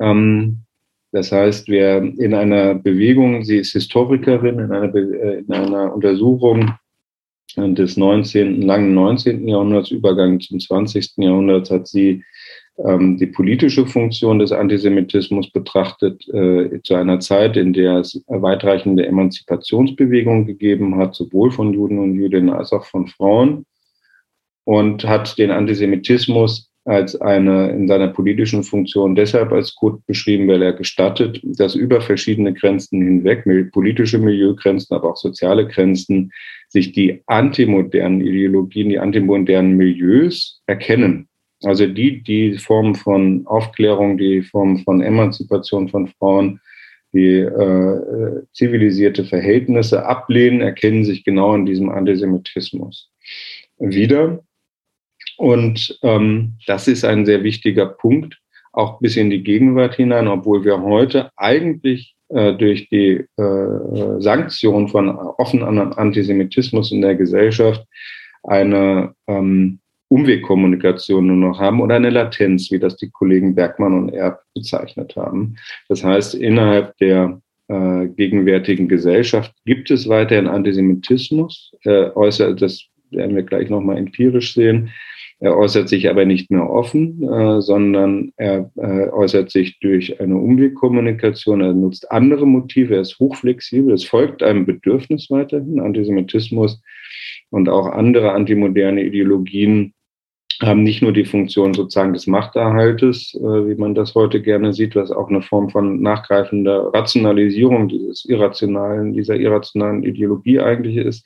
[0.00, 0.64] Ähm,
[1.12, 6.74] das heißt, wer in einer Bewegung, sie ist Historikerin, in einer, äh, in einer Untersuchung
[7.56, 9.48] des 19., langen 19.
[9.48, 11.16] Jahrhunderts, Übergang zum 20.
[11.16, 12.22] Jahrhundert, hat sie
[12.84, 19.06] ähm, die politische Funktion des Antisemitismus betrachtet, äh, zu einer Zeit, in der es weitreichende
[19.06, 23.66] Emanzipationsbewegungen gegeben hat, sowohl von Juden und Jüdinnen als auch von Frauen,
[24.64, 30.62] und hat den Antisemitismus als eine in seiner politischen Funktion deshalb als gut beschrieben, weil
[30.62, 36.32] er gestattet, dass über verschiedene Grenzen hinweg, politische Milieugrenzen, aber auch soziale Grenzen,
[36.68, 41.28] sich die antimodernen Ideologien, die antimodernen Milieus erkennen.
[41.64, 46.60] Also die, die Form von Aufklärung, die Form von Emanzipation von Frauen,
[47.12, 53.10] die äh, zivilisierte Verhältnisse ablehnen, erkennen sich genau in diesem Antisemitismus
[53.78, 54.44] wieder.
[55.38, 58.38] Und ähm, das ist ein sehr wichtiger Punkt,
[58.72, 64.88] auch bis in die Gegenwart hinein, obwohl wir heute eigentlich äh, durch die äh, Sanktion
[64.88, 67.84] von offenen Antisemitismus in der Gesellschaft
[68.42, 74.14] eine ähm, Umwegkommunikation nur noch haben oder eine Latenz, wie das die Kollegen Bergmann und
[74.14, 75.56] Erb bezeichnet haben.
[75.88, 83.36] Das heißt, innerhalb der äh, gegenwärtigen Gesellschaft gibt es weiterhin Antisemitismus, äh, äußert, das werden
[83.36, 84.90] wir gleich nochmal empirisch sehen,
[85.40, 90.36] er äußert sich aber nicht mehr offen, äh, sondern er äh, äußert sich durch eine
[90.36, 91.60] Umwegkommunikation.
[91.60, 92.96] Er nutzt andere Motive.
[92.96, 93.94] Er ist hochflexibel.
[93.94, 95.78] Es folgt einem Bedürfnis weiterhin.
[95.80, 96.82] Antisemitismus
[97.50, 99.94] und auch andere antimoderne Ideologien
[100.60, 104.96] haben nicht nur die Funktion sozusagen des Machterhaltes, äh, wie man das heute gerne sieht,
[104.96, 111.24] was auch eine Form von nachgreifender Rationalisierung dieses irrationalen, dieser irrationalen Ideologie eigentlich ist,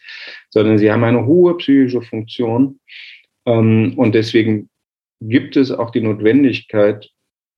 [0.50, 2.78] sondern sie haben eine hohe psychische Funktion
[3.44, 4.68] und deswegen
[5.20, 7.08] gibt es auch die Notwendigkeit,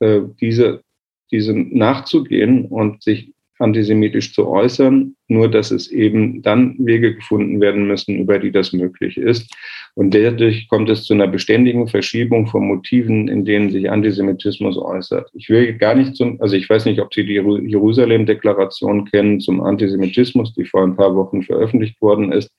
[0.00, 0.82] äh, diese,
[1.30, 7.86] diese nachzugehen und sich antisemitisch zu äußern, nur dass es eben dann Wege gefunden werden
[7.86, 9.54] müssen, über die das möglich ist.
[9.94, 15.30] Und dadurch kommt es zu einer beständigen Verschiebung von Motiven, in denen sich Antisemitismus äußert.
[15.34, 19.62] Ich will gar nicht zum, also ich weiß nicht, ob Sie die Jerusalem-Deklaration kennen zum
[19.62, 22.50] Antisemitismus, die vor ein paar Wochen veröffentlicht worden ist.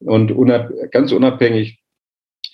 [0.00, 1.80] Und unab ganz unabhängig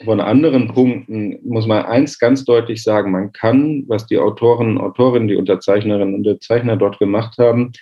[0.04, 3.12] von anderen Punkten muss man eins ganz deutlich sagen.
[3.12, 7.72] Man kann, was die Autoren, Autorinnen, die Unterzeichnerinnen und Unterzeichner dort gemacht haben,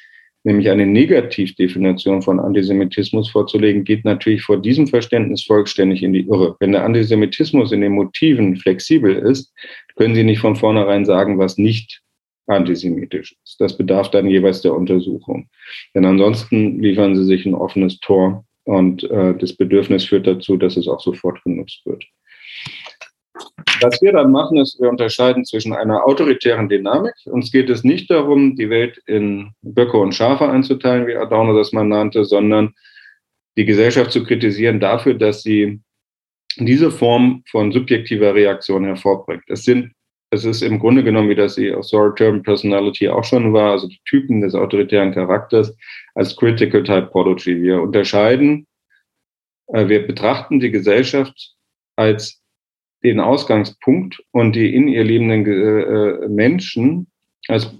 [0.45, 6.57] nämlich eine Negativdefinition von Antisemitismus vorzulegen, geht natürlich vor diesem Verständnis vollständig in die Irre.
[6.61, 9.53] Wenn der Antisemitismus in den Motiven flexibel ist,
[9.97, 12.03] können Sie nicht von vornherein sagen, was nicht
[12.47, 13.61] antisemitisch ist.
[13.61, 15.49] Das bedarf dann jeweils der Untersuchung.
[15.95, 20.77] Denn ansonsten liefern Sie sich ein offenes Tor und äh, das Bedürfnis führt dazu, dass
[20.77, 22.05] es auch sofort genutzt wird.
[23.81, 27.15] Was wir dann machen, ist, wir unterscheiden zwischen einer autoritären Dynamik.
[27.27, 31.73] Uns geht es nicht darum, die Welt in Böcke und Schafe einzuteilen, wie Adorno das
[31.73, 32.75] mal nannte, sondern
[33.57, 35.81] die Gesellschaft zu kritisieren dafür, dass sie
[36.57, 39.45] diese Form von subjektiver Reaktion hervorbringt.
[39.49, 39.93] Es sind
[40.35, 44.01] es ist im Grunde genommen, wie das die Authoritarian Personality auch schon war, also die
[44.05, 45.75] Typen des autoritären Charakters
[46.15, 47.63] als Critical Typology.
[47.63, 48.67] Wir unterscheiden,
[49.69, 51.55] äh, wir betrachten die Gesellschaft
[51.97, 52.43] als
[53.03, 57.07] den Ausgangspunkt und die in ihr lebenden äh, Menschen
[57.49, 57.71] als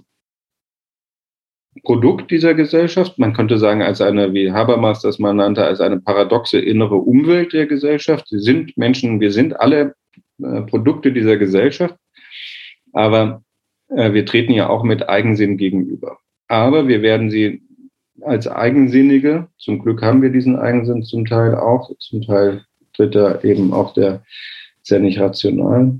[1.83, 3.19] Produkt dieser Gesellschaft.
[3.19, 7.53] Man könnte sagen, als eine, wie Habermas das mal nannte, als eine paradoxe innere Umwelt
[7.53, 8.27] der Gesellschaft.
[8.29, 9.95] Sie sind Menschen, wir sind alle
[10.41, 11.95] äh, Produkte dieser Gesellschaft.
[12.95, 13.43] Aber
[13.89, 16.17] äh, wir treten ja auch mit Eigensinn gegenüber.
[16.47, 17.61] Aber wir werden sie
[18.21, 23.41] als Eigensinnige, zum Glück haben wir diesen Eigensinn zum Teil auch, zum Teil tritt da
[23.41, 24.23] eben auch der,
[24.85, 25.99] ja nicht rational.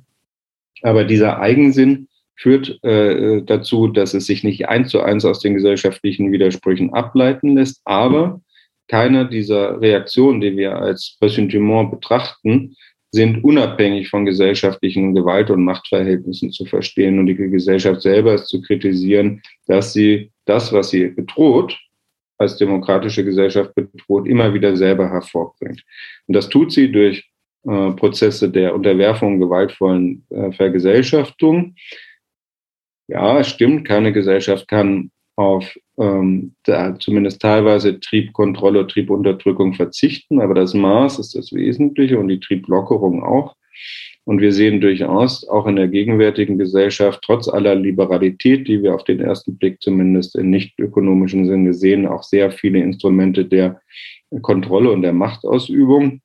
[0.81, 5.55] Aber dieser Eigensinn führt äh, dazu, dass es sich nicht eins zu eins aus den
[5.55, 7.81] gesellschaftlichen Widersprüchen ableiten lässt.
[7.85, 8.41] Aber
[8.87, 12.75] keine dieser Reaktionen, die wir als Ressentiment betrachten,
[13.15, 18.61] sind unabhängig von gesellschaftlichen Gewalt- und Machtverhältnissen zu verstehen und die Gesellschaft selber ist zu
[18.61, 21.79] kritisieren, dass sie das, was sie bedroht,
[22.37, 25.81] als demokratische Gesellschaft bedroht, immer wieder selber hervorbringt.
[26.27, 27.23] Und das tut sie durch
[27.63, 31.75] äh, Prozesse der Unterwerfung gewaltvollen äh, Vergesellschaftung.
[33.07, 40.73] Ja, stimmt, keine Gesellschaft kann auf ähm, da zumindest teilweise Triebkontrolle, Triebunterdrückung verzichten, aber das
[40.73, 43.55] Maß ist das Wesentliche und die Trieblockerung auch.
[44.25, 49.03] Und wir sehen durchaus auch in der gegenwärtigen Gesellschaft, trotz aller Liberalität, die wir auf
[49.03, 53.81] den ersten Blick zumindest in nicht ökonomischen Sinne sehen, auch sehr viele Instrumente der
[54.41, 56.21] Kontrolle und der Machtausübung.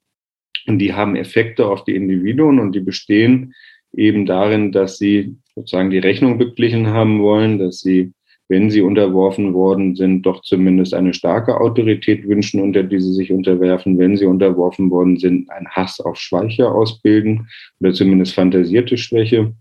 [0.66, 3.54] Und die haben Effekte auf die Individuen und die bestehen
[3.92, 8.12] eben darin, dass sie sozusagen die Rechnung beglichen haben wollen, dass sie
[8.50, 13.30] wenn sie unterworfen worden sind, doch zumindest eine starke Autorität wünschen, unter die sie sich
[13.30, 19.54] unterwerfen, wenn sie unterworfen worden sind, einen Hass auf Schwäche ausbilden oder zumindest fantasierte Schwäche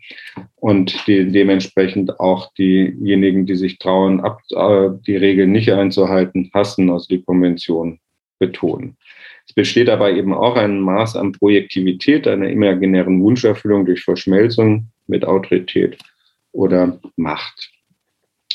[0.56, 6.90] und die, dementsprechend auch diejenigen, die sich trauen, ab, äh, die Regeln nicht einzuhalten, hassen,
[6.90, 8.00] also die Konvention
[8.40, 8.98] betonen.
[9.48, 15.26] Es besteht aber eben auch ein Maß an Projektivität, einer imaginären Wunscherfüllung durch Verschmelzung mit
[15.26, 16.00] Autorität
[16.54, 17.70] oder Macht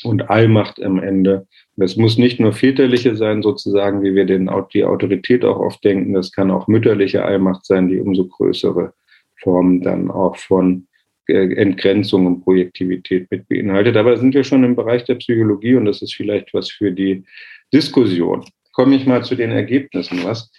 [0.04, 1.46] und Allmacht am Ende.
[1.76, 6.14] Das muss nicht nur väterliche sein, sozusagen, wie wir den, die Autorität auch oft denken.
[6.14, 8.92] Das kann auch mütterliche Allmacht sein, die umso größere
[9.36, 10.86] Formen dann auch von
[11.26, 13.96] äh, Entgrenzung und Projektivität mit beinhaltet.
[13.96, 16.92] Aber da sind wir schon im Bereich der Psychologie und das ist vielleicht was für
[16.92, 17.24] die
[17.72, 18.44] Diskussion.
[18.72, 20.22] Komme ich mal zu den Ergebnissen.
[20.24, 20.52] Was,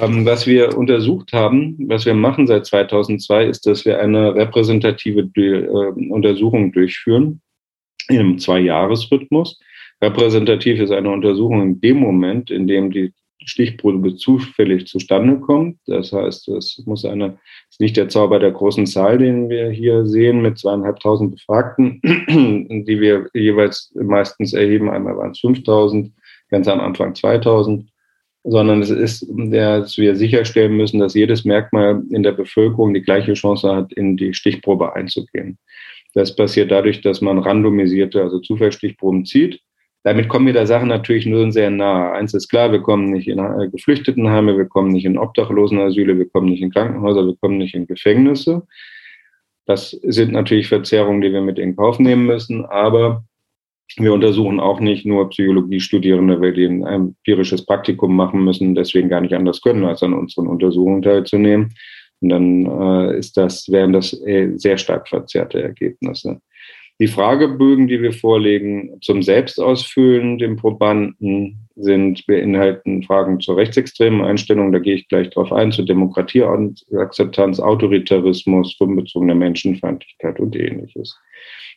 [0.00, 5.30] ähm, was wir untersucht haben, was wir machen seit 2002, ist, dass wir eine repräsentative
[5.36, 7.40] äh, Untersuchung durchführen
[8.08, 9.58] im Zwei-Jahres-Rhythmus.
[10.02, 13.12] Repräsentativ ist eine Untersuchung in dem Moment, in dem die
[13.44, 15.78] Stichprobe zufällig zustande kommt.
[15.86, 17.38] Das heißt, es muss eine,
[17.70, 23.00] ist nicht der Zauber der großen Zahl, den wir hier sehen mit zweieinhalbtausend Befragten, die
[23.00, 24.90] wir jeweils meistens erheben.
[24.90, 26.12] Einmal waren es 5000,
[26.50, 27.88] ganz am Anfang 2000,
[28.44, 33.34] sondern es ist, dass wir sicherstellen müssen, dass jedes Merkmal in der Bevölkerung die gleiche
[33.34, 35.58] Chance hat, in die Stichprobe einzugehen.
[36.18, 39.60] Das passiert dadurch, dass man randomisierte, also Zufallsstichproben zieht.
[40.02, 42.10] Damit kommen wir der Sache natürlich nur sehr nahe.
[42.10, 46.28] Eins ist klar, wir kommen nicht in äh, Geflüchtetenheime, wir kommen nicht in Obdachlosenasyle, wir
[46.28, 48.66] kommen nicht in Krankenhäuser, wir kommen nicht in Gefängnisse.
[49.64, 53.22] Das sind natürlich Verzerrungen, die wir mit in Kauf nehmen müssen, aber
[53.96, 59.20] wir untersuchen auch nicht nur Psychologiestudierende, weil die ein empirisches Praktikum machen müssen, deswegen gar
[59.20, 61.74] nicht anders können, als an unseren Untersuchungen teilzunehmen,
[62.20, 66.40] und dann äh, ist das, wären das äh, sehr stark verzerrte Ergebnisse.
[67.00, 74.72] Die Fragebögen, die wir vorlegen zum Selbstausfüllen dem Probanden, sind beinhalten Fragen zur rechtsextremen Einstellung,
[74.72, 81.16] da gehe ich gleich drauf ein, zur Demokratieakzeptanz, Autoritarismus, unbezogene Menschenfeindlichkeit und ähnliches.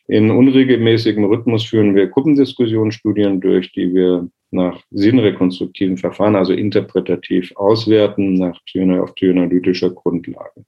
[0.08, 8.34] In unregelmäßigem Rhythmus führen wir Gruppendiskussionsstudien durch, die wir nach sinnrekonstruktiven Verfahren, also interpretativ auswerten,
[8.34, 8.60] nach
[9.00, 10.64] auf psychoanalytischer Grundlage.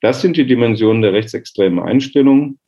[0.00, 2.58] Das sind die Dimensionen der rechtsextremen Einstellung.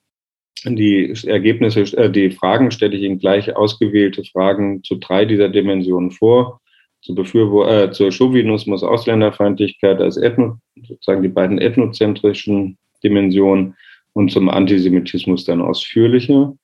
[0.65, 6.11] Die Ergebnisse, äh, die Fragen stelle ich Ihnen gleich ausgewählte Fragen zu drei dieser Dimensionen
[6.11, 6.61] vor.
[7.03, 13.77] Zu Befürwor äh, zur Chauvinismus, Ausländerfeindlichkeit als Ethno, sozusagen die beiden ethnozentrischen Dimensionen
[14.15, 16.55] und zum Antisemitismus dann ausführlicher.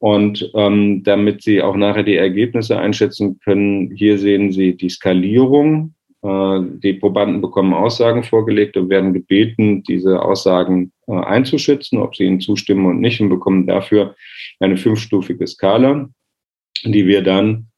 [0.00, 5.94] Und ähm, damit Sie auch nachher die Ergebnisse einschätzen können, hier sehen Sie die Skalierung.
[6.22, 12.24] Äh, die Probanden bekommen Aussagen vorgelegt und werden gebeten, diese Aussagen äh, einzuschätzen, ob sie
[12.24, 14.16] ihnen zustimmen und nicht, und bekommen dafür
[14.58, 16.08] eine fünfstufige Skala,
[16.84, 17.68] die wir dann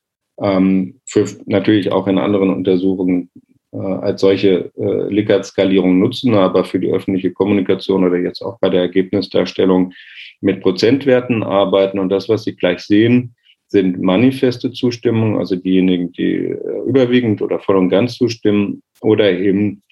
[0.41, 3.31] ähm, für natürlich auch in anderen Untersuchungen
[3.77, 8.81] als solche äh, Likert-Skalierung nutzen, aber für die öffentliche Kommunikation oder jetzt auch bei der
[8.81, 9.93] Ergebnisdarstellung
[10.41, 11.99] mit Prozentwerten arbeiten.
[11.99, 13.35] Und das, was Sie gleich sehen,
[13.69, 19.83] sind manifeste Zustimmung, also diejenigen, die äh, überwiegend oder voll und ganz zustimmen, oder eben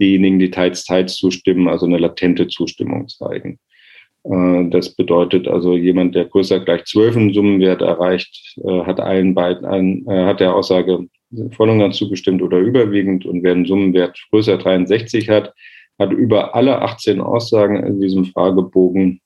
[0.00, 3.60] diejenigen, die teils, teils zustimmen, also eine latente Zustimmung zeigen.
[4.24, 9.34] Äh, das bedeutet also, jemand, der größer gleich zwölf im Summenwert erreicht, äh, hat allen
[9.34, 11.06] beiden, hat der Aussage
[11.52, 13.26] voll und ganz zugestimmt oder überwiegend.
[13.26, 15.54] Und wer einen Summenwert größer 63 hat,
[15.98, 19.20] hat über alle 18 Aussagen in diesem Fragebogen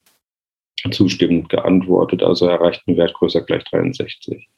[0.91, 4.49] zustimmend geantwortet, also erreicht einen Wert größer gleich 63.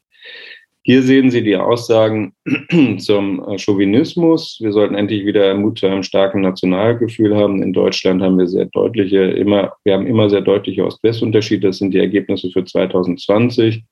[0.87, 2.35] Hier sehen Sie die Aussagen
[2.99, 4.59] zum Chauvinismus.
[4.61, 7.63] Wir sollten endlich wieder Mut zu einem starken Nationalgefühl haben.
[7.63, 11.69] In Deutschland haben wir sehr deutliche, immer, wir haben immer sehr deutliche Ost-West-Unterschiede.
[11.69, 13.83] Das sind die Ergebnisse für 2020.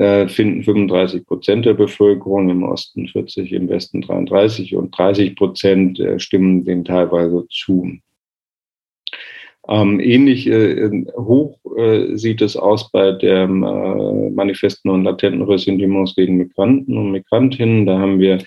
[0.00, 6.00] Äh, finden 35 Prozent der Bevölkerung im Osten 40, im Westen 33 und 30 Prozent
[6.00, 7.98] äh, stimmen denen teilweise zu.
[9.68, 11.58] Ähm, ähnlich äh, hoch
[12.14, 17.84] sieht es aus bei dem äh, manifesten und latenten Ressentiments gegen Migranten und Migrantinnen.
[17.84, 18.38] Da haben wir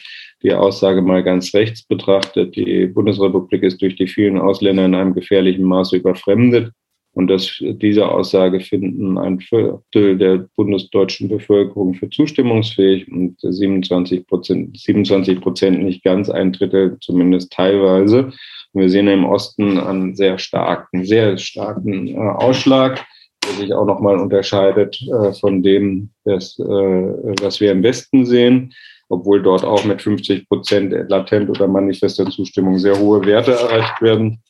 [0.41, 2.55] die Aussage mal ganz rechts betrachtet.
[2.55, 6.71] Die Bundesrepublik ist durch die vielen Ausländer in einem gefährlichen Maße überfremdet.
[7.13, 14.77] Und das, diese Aussage finden ein Viertel der bundesdeutschen Bevölkerung für zustimmungsfähig und 27 Prozent,
[14.79, 18.31] 27 Prozent nicht ganz, ein Drittel zumindest teilweise.
[18.71, 23.05] Und wir sehen im Osten einen sehr starken, sehr starken äh, Ausschlag,
[23.45, 28.73] der sich auch nochmal unterscheidet äh, von dem, das, äh, was wir im Westen sehen
[29.09, 34.41] obwohl dort auch mit 50 Prozent latent oder manifester Zustimmung sehr hohe Werte erreicht werden.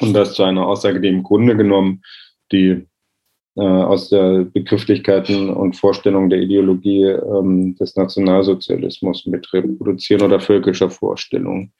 [0.00, 2.02] Und das zu einer Aussage, die im Grunde genommen
[2.50, 2.86] die
[3.54, 10.88] äh, aus der Begrifflichkeiten und Vorstellung der Ideologie ähm, des Nationalsozialismus mit reproduzieren oder völkischer
[10.88, 11.70] Vorstellung.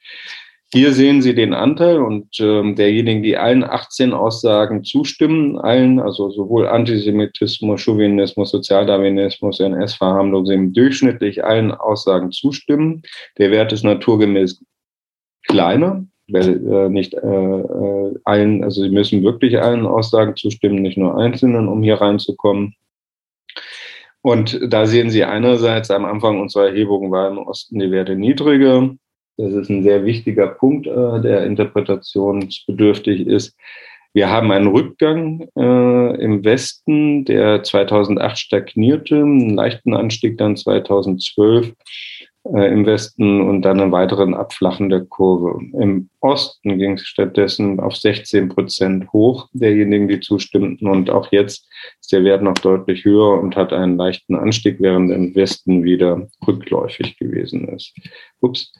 [0.71, 6.31] Hier sehen Sie den Anteil und ähm, derjenigen, die allen 18 Aussagen zustimmen, allen, also
[6.31, 13.03] sowohl Antisemitismus, Chauvinismus, Sozialdarwinismus, NS-Verharmlosung, durchschnittlich allen Aussagen zustimmen.
[13.37, 14.63] Der Wert ist naturgemäß
[15.47, 20.97] kleiner, weil äh, nicht äh, äh, allen, also Sie müssen wirklich allen Aussagen zustimmen, nicht
[20.97, 22.75] nur einzelnen, um hier reinzukommen.
[24.21, 28.89] Und da sehen Sie einerseits am Anfang unserer Erhebung war im Osten die Werte niedriger,
[29.37, 33.57] das ist ein sehr wichtiger Punkt, äh, der interpretationsbedürftig ist.
[34.13, 41.73] Wir haben einen Rückgang äh, im Westen, der 2008 stagnierte, einen leichten Anstieg dann 2012
[42.45, 45.59] äh, im Westen und dann einen weiteren Abflachen der Kurve.
[45.79, 50.87] Im Osten ging es stattdessen auf 16 Prozent hoch, derjenigen, die zustimmten.
[50.87, 51.67] Und auch jetzt
[52.01, 56.27] ist der Wert noch deutlich höher und hat einen leichten Anstieg, während im Westen wieder
[56.45, 57.93] rückläufig gewesen ist.
[58.41, 58.73] Ups.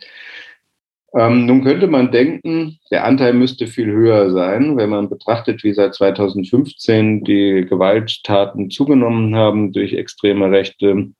[1.15, 5.73] Ähm, nun könnte man denken, der Anteil müsste viel höher sein, wenn man betrachtet, wie
[5.73, 11.11] seit 2015 die Gewalttaten zugenommen haben durch extreme Rechte.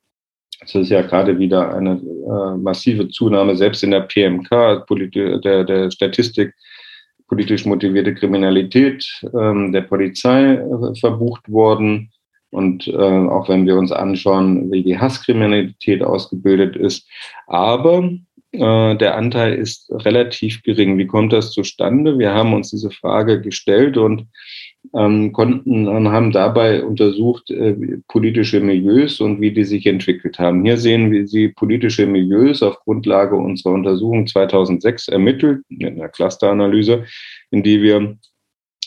[0.64, 4.86] Das ist ja gerade wieder eine äh, massive Zunahme, selbst in der PMK,
[5.43, 6.53] der, der Statistik,
[7.28, 12.11] politisch motivierte Kriminalität ähm, der Polizei äh, verbucht worden.
[12.51, 17.09] Und äh, auch wenn wir uns anschauen, wie die Hasskriminalität ausgebildet ist.
[17.47, 18.09] Aber
[18.54, 20.97] äh, der Anteil ist relativ gering.
[20.97, 22.20] Wie kommt das zustande?
[22.20, 24.28] Wir haben uns diese Frage gestellt und
[24.93, 27.76] ähm, konnten und haben dabei untersucht äh,
[28.08, 30.64] politische Milieus und wie die sich entwickelt haben.
[30.64, 37.06] Hier sehen wir Sie politische Milieus auf Grundlage unserer Untersuchung 2006 ermittelt, in einer Clusteranalyse,
[37.49, 38.18] in die wir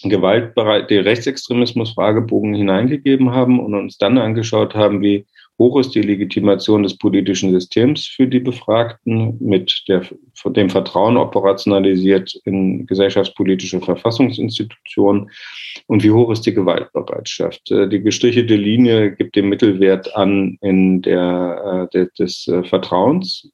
[0.05, 5.27] gewaltbereit, den Rechtsextremismus-Fragebogen hineingegeben haben und uns dann angeschaut haben, wie
[5.59, 10.03] hoch ist die Legitimation des politischen Systems für die Befragten mit der,
[10.45, 15.31] dem Vertrauen operationalisiert in gesellschaftspolitische Verfassungsinstitutionen
[15.87, 17.71] und wie hoch ist die Gewaltbereitschaft.
[17.71, 23.51] Äh, die gestrichelte Linie gibt den Mittelwert an in der, äh, des äh, Vertrauens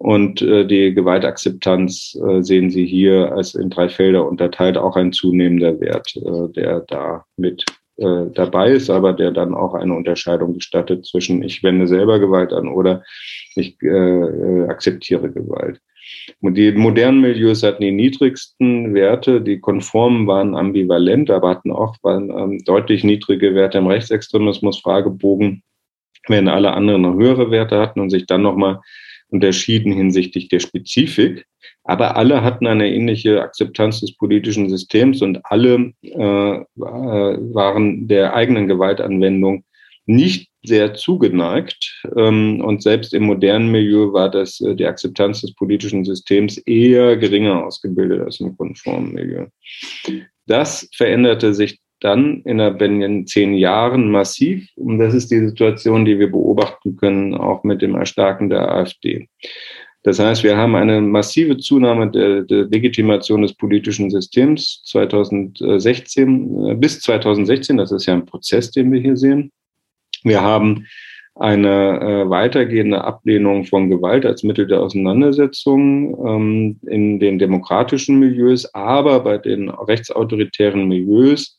[0.00, 6.14] und die Gewaltakzeptanz sehen Sie hier als in drei Felder unterteilt, auch ein zunehmender Wert,
[6.54, 7.64] der da mit
[7.98, 12.52] äh, dabei ist, aber der dann auch eine Unterscheidung gestattet zwischen ich wende selber Gewalt
[12.52, 13.02] an oder
[13.56, 15.80] ich äh, äh, akzeptiere Gewalt.
[16.40, 22.30] Die modernen Milieus hatten die niedrigsten Werte, die konformen waren ambivalent, aber hatten auch waren,
[22.30, 25.62] ähm, deutlich niedrige Werte im Rechtsextremismus-Fragebogen,
[26.28, 28.80] während alle anderen noch höhere Werte hatten und sich dann nochmal
[29.28, 31.46] unterschieden hinsichtlich der Spezifik.
[31.84, 36.10] Aber alle hatten eine ähnliche Akzeptanz des politischen Systems und alle äh,
[36.76, 39.64] waren der eigenen Gewaltanwendung
[40.06, 42.02] nicht sehr zugeneigt.
[42.16, 47.16] Ähm, und selbst im modernen Milieu war das, äh, die Akzeptanz des politischen Systems eher
[47.16, 49.46] geringer ausgebildet als im konformen Milieu.
[50.46, 54.68] Das veränderte sich dann in den zehn Jahren massiv.
[54.76, 59.28] Und das ist die Situation, die wir beobachten können, auch mit dem Erstarken der AfD.
[60.04, 66.74] Das heißt, wir haben eine massive Zunahme der, der Legitimation des politischen Systems 2016 äh,
[66.76, 67.76] bis 2016.
[67.76, 69.50] Das ist ja ein Prozess, den wir hier sehen.
[70.22, 70.86] Wir haben
[71.34, 78.72] eine äh, weitergehende Ablehnung von Gewalt als Mittel der Auseinandersetzung ähm, in den demokratischen Milieus,
[78.74, 81.57] aber bei den rechtsautoritären Milieus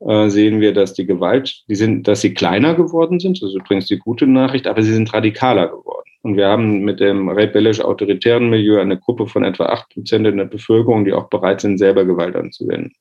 [0.00, 3.42] äh, sehen wir, dass die Gewalt, die sind, dass sie kleiner geworden sind.
[3.42, 6.10] Das ist übrigens die gute Nachricht, aber sie sind radikaler geworden.
[6.22, 10.44] Und wir haben mit dem rebellisch-autoritären Milieu eine Gruppe von etwa acht Prozent in der
[10.44, 12.92] Bevölkerung, die auch bereit sind, selber Gewalt anzuwenden.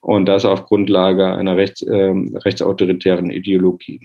[0.00, 4.00] Und das auf Grundlage einer rechts, äh, rechtsautoritären Ideologie.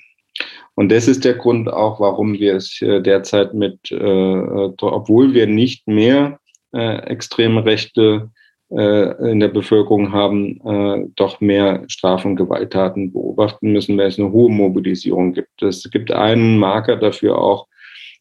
[0.75, 5.45] Und das ist der Grund auch, warum wir es derzeit mit, äh, äh, obwohl wir
[5.45, 6.39] nicht mehr
[6.71, 8.29] äh, extreme Rechte
[8.71, 14.31] in der Bevölkerung haben, äh, doch mehr Straf- und Gewalttaten beobachten müssen, weil es eine
[14.31, 15.63] hohe Mobilisierung gibt.
[15.63, 17.67] Es gibt einen Marker dafür auch,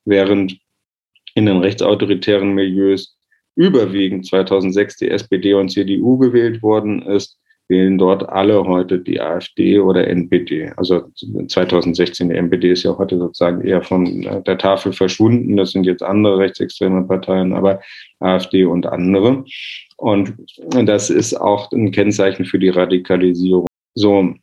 [0.07, 0.59] während
[1.35, 3.19] in den rechtsautoritären Milieus
[3.57, 7.39] überwiegend 2006 die SPD und CDU gewählt worden ist,
[7.69, 10.73] wählen dort alle heute die AfD oder NPD.
[10.77, 11.05] Also
[11.49, 15.57] 2016, die NPD ist ja heute sozusagen eher von der Tafel verschwunden.
[15.57, 17.81] Das sind jetzt andere rechtsextreme Parteien, aber
[18.21, 19.45] AfD und andere.
[19.97, 20.35] Und
[20.85, 23.67] das ist auch ein Kennzeichen für die Radikalisierung.
[23.95, 24.35] So,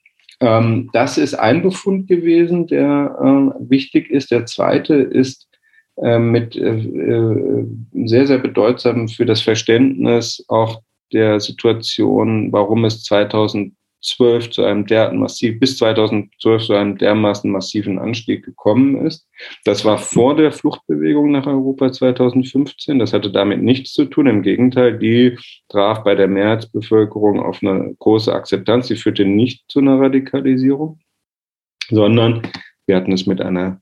[0.41, 4.32] ähm, das ist ein Befund gewesen, der äh, wichtig ist.
[4.32, 5.47] Der zweite ist
[5.97, 7.65] äh, mit äh, äh
[8.05, 10.82] sehr, sehr bedeutsam für das Verständnis auch
[11.12, 13.74] der Situation, warum es 2000
[14.06, 19.28] 2012 zu einem derartigen massiv, bis 2012 zu einem dermaßen massiven Anstieg gekommen ist.
[19.64, 22.99] Das war vor der Fluchtbewegung nach Europa 2015.
[22.99, 24.28] Das hatte damit nichts zu tun.
[24.28, 25.38] Im Gegenteil, die
[25.70, 28.88] traf bei der Mehrheitsbevölkerung auf eine große Akzeptanz.
[28.88, 30.99] Sie führte nicht zu einer Radikalisierung,
[31.89, 32.43] sondern
[32.86, 33.82] wir hatten es mit einer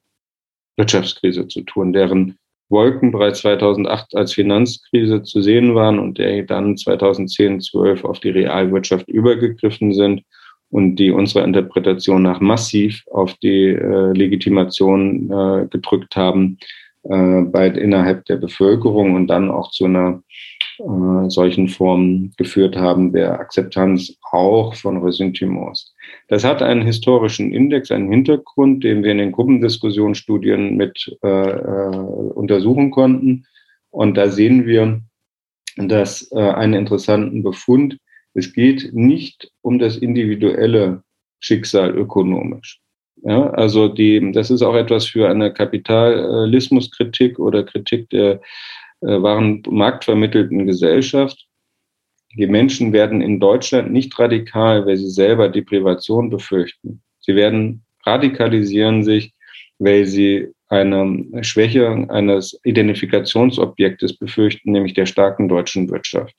[0.77, 2.37] Wirtschaftskrise zu tun, deren
[2.69, 8.29] Wolken bereits 2008 als Finanzkrise zu sehen waren und der dann 2010, 12 auf die
[8.29, 10.23] Realwirtschaft übergegriffen sind
[10.69, 16.57] und die unserer Interpretation nach massiv auf die äh, Legitimation äh, gedrückt haben
[17.03, 20.23] äh, bei, innerhalb der Bevölkerung und dann auch zu einer
[20.79, 25.93] äh, solchen Formen geführt haben der Akzeptanz auch von Ressentiments.
[26.27, 31.97] Das hat einen historischen Index, einen Hintergrund, den wir in den Gruppendiskussionsstudien mit äh, äh,
[32.33, 33.45] untersuchen konnten.
[33.91, 35.01] Und da sehen wir,
[35.77, 37.97] dass äh, einen interessanten Befund.
[38.33, 41.03] Es geht nicht um das individuelle
[41.39, 42.79] Schicksal ökonomisch.
[43.25, 48.41] Ja, also die, das ist auch etwas für eine Kapitalismuskritik oder Kritik der
[49.05, 51.47] äh, wahren marktvermittelten Gesellschaft.
[52.35, 57.01] Die Menschen werden in Deutschland nicht radikal, weil sie selber Deprivation befürchten.
[57.19, 59.33] Sie werden radikalisieren sich,
[59.79, 66.35] weil sie eine Schwäche eines Identifikationsobjektes befürchten, nämlich der starken deutschen Wirtschaft.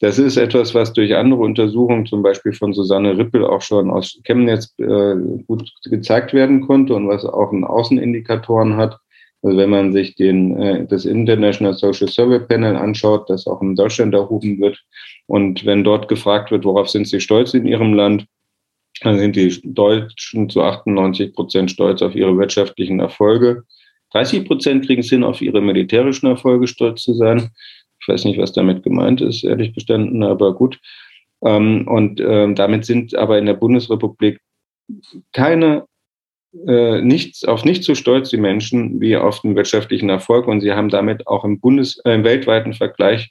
[0.00, 4.20] Das ist etwas, was durch andere Untersuchungen, zum Beispiel von Susanne Rippel, auch schon aus
[4.24, 5.14] Chemnitz äh,
[5.46, 8.98] gut gezeigt werden konnte und was auch einen Außenindikatoren hat.
[9.42, 13.74] Also wenn man sich den, äh, das International Social Survey Panel anschaut, das auch in
[13.74, 14.80] Deutschland erhoben wird,
[15.26, 18.26] und wenn dort gefragt wird, worauf sind Sie stolz in Ihrem Land,
[19.00, 23.64] dann sind die Deutschen zu 98 Prozent stolz auf ihre wirtschaftlichen Erfolge.
[24.12, 27.50] 30 Prozent kriegen es hin, auf ihre militärischen Erfolge stolz zu sein.
[28.00, 30.78] Ich weiß nicht, was damit gemeint ist, ehrlich gestanden, aber gut.
[31.42, 34.40] Ähm, und ähm, damit sind aber in der Bundesrepublik
[35.32, 35.86] keine
[36.66, 40.72] äh, nichts, auf nicht so stolz die Menschen wie auf den wirtschaftlichen Erfolg und sie
[40.72, 43.30] haben damit auch im Bundes, äh, im weltweiten Vergleich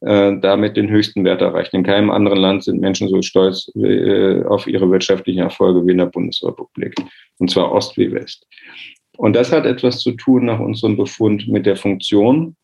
[0.00, 1.74] äh, damit den höchsten Wert erreicht.
[1.74, 5.98] In keinem anderen Land sind Menschen so stolz äh, auf ihre wirtschaftlichen Erfolge wie in
[5.98, 6.94] der Bundesrepublik.
[7.38, 8.46] Und zwar Ost wie West.
[9.18, 12.56] Und das hat etwas zu tun nach unserem Befund mit der Funktion,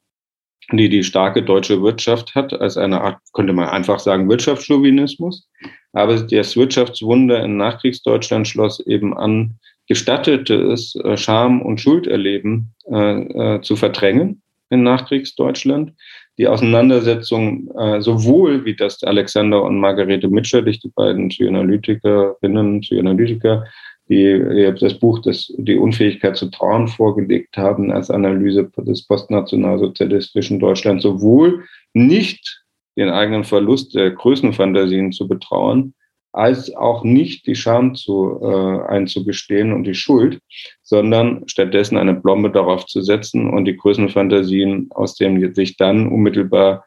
[0.72, 5.46] die die starke deutsche Wirtschaft hat, als eine Art, könnte man einfach sagen, Wirtschaftschauvinismus.
[5.92, 13.57] Aber das Wirtschaftswunder in Nachkriegsdeutschland schloss eben an, gestattete es, äh, Scham und Schulderleben äh,
[13.57, 15.93] äh, zu verdrängen in Nachkriegsdeutschland.
[16.39, 23.64] Die Auseinandersetzung, äh, sowohl wie das Alexander und Margarete Mitscherlich, die beiden Psychoanalytikerinnen, Psychoanalytiker,
[24.09, 31.03] die das Buch das, Die Unfähigkeit zu trauen vorgelegt haben als Analyse des postnationalsozialistischen Deutschlands,
[31.03, 32.62] sowohl nicht
[32.97, 35.95] den eigenen Verlust der Größenfantasien zu betrauen,
[36.37, 40.39] als auch nicht die Scham zu, äh, einzugestehen und die Schuld,
[40.82, 46.84] sondern stattdessen eine Blombe darauf zu setzen und die Größenfantasien aus dem sich dann unmittelbar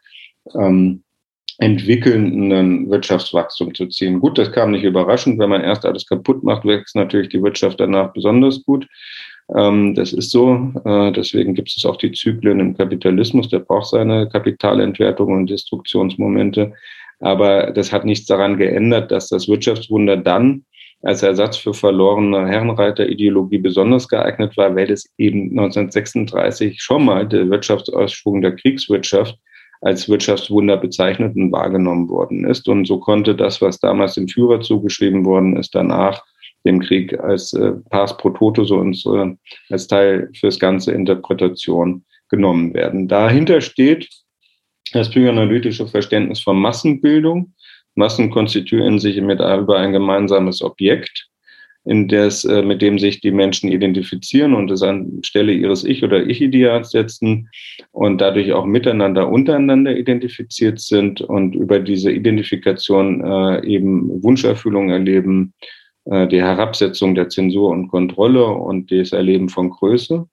[0.53, 1.03] ähm,
[1.57, 4.19] entwickelnden Wirtschaftswachstum zu ziehen.
[4.19, 5.39] Gut, das kam nicht überraschend.
[5.39, 8.87] Wenn man erst alles kaputt macht, wächst natürlich die Wirtschaft danach besonders gut.
[9.55, 10.71] Ähm, das ist so.
[10.85, 13.49] Äh, deswegen gibt es auch die Zyklen im Kapitalismus.
[13.49, 16.73] Der braucht seine Kapitalentwertung und Destruktionsmomente.
[17.19, 20.65] Aber das hat nichts daran geändert, dass das Wirtschaftswunder dann
[21.01, 27.49] als Ersatz für verlorene Herrenreiter-Ideologie besonders geeignet war, weil es eben 1936 schon mal der
[27.49, 29.37] Wirtschaftsausschwung der Kriegswirtschaft
[29.81, 32.67] als Wirtschaftswunder bezeichnet und wahrgenommen worden ist.
[32.67, 36.21] Und so konnte das, was damals dem Führer zugeschrieben worden ist, danach
[36.65, 39.35] dem Krieg als äh, Pars pro Toto so und so
[39.69, 43.07] als Teil fürs ganze Interpretation genommen werden.
[43.07, 44.09] Dahinter steht
[44.93, 47.53] das psychoanalytische Verständnis von Massenbildung.
[47.95, 51.29] Massen konstituieren sich mit über ein gemeinsames Objekt,
[51.85, 56.25] in des, äh, mit dem sich die Menschen identifizieren und es anstelle ihres Ich- oder
[56.25, 57.49] Ich-Ideals setzen
[57.91, 65.53] und dadurch auch miteinander, untereinander identifiziert sind und über diese Identifikation äh, eben Wunscherfüllung erleben,
[66.05, 70.27] äh, die Herabsetzung der Zensur und Kontrolle und das Erleben von Größe.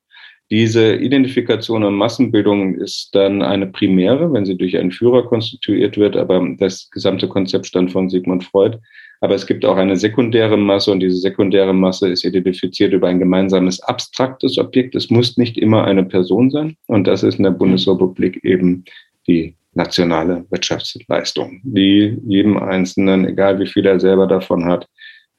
[0.51, 6.17] Diese Identifikation und Massenbildung ist dann eine primäre, wenn sie durch einen Führer konstituiert wird,
[6.17, 8.79] aber das gesamte Konzept stand von Sigmund Freud.
[9.21, 13.19] Aber es gibt auch eine sekundäre Masse und diese sekundäre Masse ist identifiziert über ein
[13.19, 14.95] gemeinsames abstraktes Objekt.
[14.95, 18.85] Es muss nicht immer eine Person sein und das ist in der Bundesrepublik eben
[19.27, 24.87] die nationale Wirtschaftsleistung, die jedem Einzelnen, egal wie viel er selber davon hat,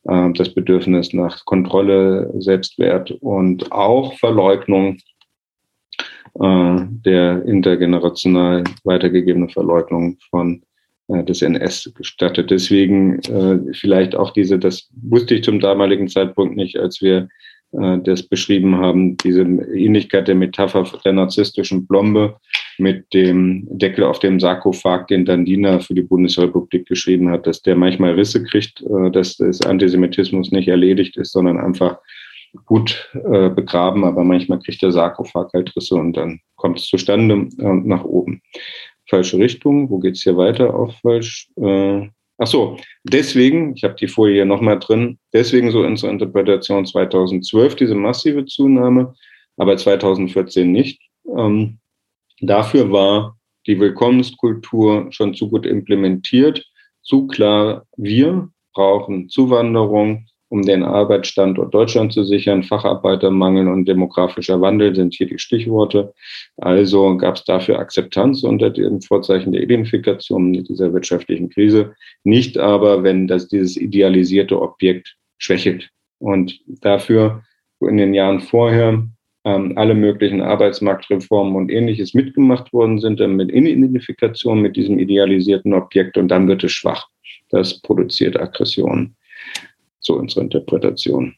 [0.08, 4.99] das Bedürfnis nach Kontrolle, Selbstwert und auch Verleugnung
[6.39, 10.64] äh, der intergenerational weitergegebenen Verleugnung von
[11.10, 12.51] äh, des NS gestattet.
[12.51, 13.22] Deswegen
[13.74, 17.28] vielleicht auch diese, das wusste ich zum damaligen Zeitpunkt nicht, als wir
[17.72, 22.38] äh, das beschrieben haben, diese Ähnlichkeit der Metapher der narzisstischen Blombe
[22.78, 27.76] mit dem Deckel auf dem Sarkophag, den Dandina für die Bundesrepublik geschrieben hat, dass der
[27.76, 31.97] manchmal Risse kriegt, äh, dass das Antisemitismus nicht erledigt ist, sondern einfach
[32.65, 37.36] gut äh, begraben, aber manchmal kriegt der Sarkophag halt Risse und dann kommt es zustande
[37.36, 38.41] und nach oben.
[39.09, 40.74] Falsche Richtung, wo geht's hier weiter?
[40.74, 41.49] Auch falsch.
[42.39, 47.75] Ach so, deswegen, ich habe die Folie hier nochmal drin, deswegen so unsere Interpretation 2012
[47.75, 49.15] diese massive Zunahme,
[49.57, 51.01] aber 2014 nicht.
[51.35, 51.79] Ähm,
[52.39, 56.63] dafür war die Willkommenskultur schon zu gut implementiert,
[57.01, 62.63] zu klar, wir brauchen Zuwanderung, um den Arbeitsstandort Deutschland zu sichern.
[62.63, 66.13] Facharbeitermangel und demografischer Wandel sind hier die Stichworte.
[66.57, 71.93] Also gab es dafür Akzeptanz unter dem Vorzeichen der Identifikation dieser wirtschaftlichen Krise.
[72.23, 75.89] Nicht aber, wenn das dieses idealisierte Objekt schwächelt.
[76.19, 77.43] Und dafür
[77.81, 79.03] in den Jahren vorher
[79.43, 85.73] ähm, alle möglichen Arbeitsmarktreformen und ähnliches mitgemacht worden sind, dann mit Identifikation mit diesem idealisierten
[85.73, 87.07] Objekt und dann wird es schwach.
[87.49, 89.15] Das produziert Aggressionen
[90.08, 91.36] so unsere Interpretation.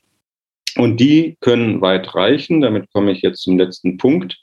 [0.78, 4.38] Und die können weit reichen, damit komme ich jetzt zum letzten Punkt.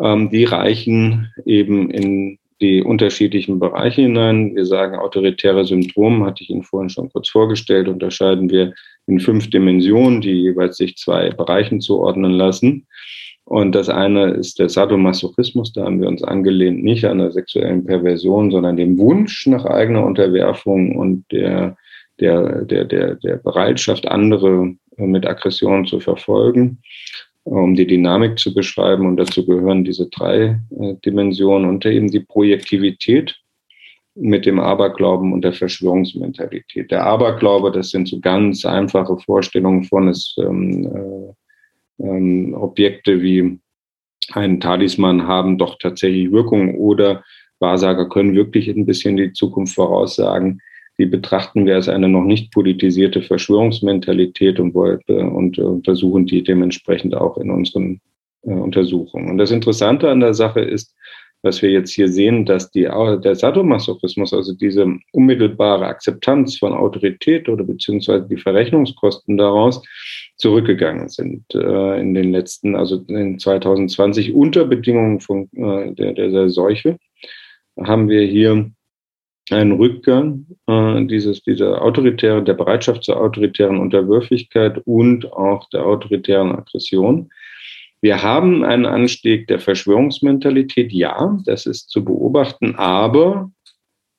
[0.00, 4.54] Ähm, die reichen eben in die unterschiedlichen Bereiche hinein.
[4.54, 8.74] Wir sagen, autoritäre Syndrom, hatte ich Ihnen vorhin schon kurz vorgestellt, unterscheiden wir
[9.06, 12.86] in fünf Dimensionen, die jeweils sich zwei Bereichen zuordnen lassen.
[13.44, 17.84] Und das eine ist der Sadomasochismus, da haben wir uns angelehnt, nicht an der sexuellen
[17.84, 21.76] Perversion, sondern dem Wunsch nach eigener Unterwerfung und der
[22.22, 26.82] der, der, der, der Bereitschaft, andere mit Aggression zu verfolgen,
[27.44, 29.06] um die Dynamik zu beschreiben.
[29.06, 33.36] Und dazu gehören diese drei äh, Dimensionen und eben die Projektivität
[34.14, 36.90] mit dem Aberglauben und der Verschwörungsmentalität.
[36.90, 41.34] Der Aberglaube, das sind so ganz einfache Vorstellungen von es ähm,
[41.98, 43.58] äh, ähm, Objekte wie
[44.32, 47.24] ein Talisman haben doch tatsächlich Wirkung oder
[47.58, 50.60] Wahrsager können wirklich ein bisschen die Zukunft voraussagen
[51.02, 57.38] die betrachten wir als eine noch nicht politisierte Verschwörungsmentalität und, und untersuchen die dementsprechend auch
[57.38, 58.00] in unseren
[58.44, 59.28] äh, Untersuchungen.
[59.28, 60.94] Und das Interessante an der Sache ist,
[61.42, 67.48] was wir jetzt hier sehen, dass die, der Sadomasochismus, also diese unmittelbare Akzeptanz von Autorität
[67.48, 69.82] oder beziehungsweise die Verrechnungskosten daraus
[70.36, 76.28] zurückgegangen sind äh, in den letzten, also in 2020 unter Bedingungen von äh, der, der,
[76.28, 76.96] der Seuche
[77.76, 78.70] haben wir hier
[79.50, 86.52] einen Rückgang äh, dieses, dieser autoritären, der Bereitschaft zur autoritären Unterwürfigkeit und auch der autoritären
[86.52, 87.30] Aggression.
[88.00, 93.50] Wir haben einen Anstieg der Verschwörungsmentalität, ja, das ist zu beobachten, aber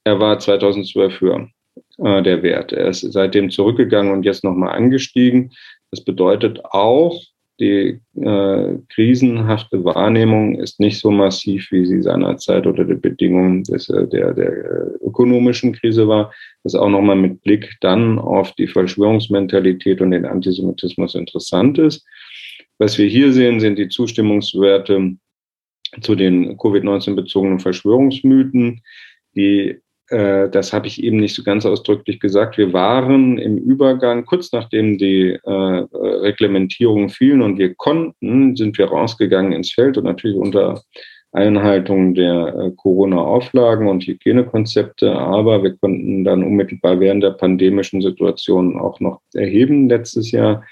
[0.04, 1.50] er war 2012 höher,
[1.98, 2.72] äh, der Wert.
[2.74, 5.52] Er ist seitdem zurückgegangen und jetzt nochmal angestiegen.
[5.92, 7.22] Das bedeutet auch,
[7.60, 13.90] die äh, krisenhafte Wahrnehmung ist nicht so massiv, wie sie seinerzeit unter den Bedingungen des,
[13.90, 16.34] äh, der, der äh, ökonomischen Krise war.
[16.64, 22.06] Das auch nochmal mit Blick dann auf die Verschwörungsmentalität und den Antisemitismus interessant ist.
[22.80, 25.16] Was wir hier sehen, sind die Zustimmungswerte
[26.02, 28.82] zu den Covid-19-bezogenen Verschwörungsmythen,
[29.36, 29.80] die
[30.10, 32.58] äh, das habe ich eben nicht so ganz ausdrücklich gesagt.
[32.58, 38.88] Wir waren im Übergang, kurz nachdem die äh, Reglementierungen fielen und wir konnten, sind wir
[38.88, 40.82] rausgegangen ins Feld und natürlich unter
[41.32, 45.12] Einhaltung der äh, Corona-Auflagen und Hygienekonzepte.
[45.12, 50.64] Aber wir konnten dann unmittelbar während der pandemischen Situation auch noch erheben letztes Jahr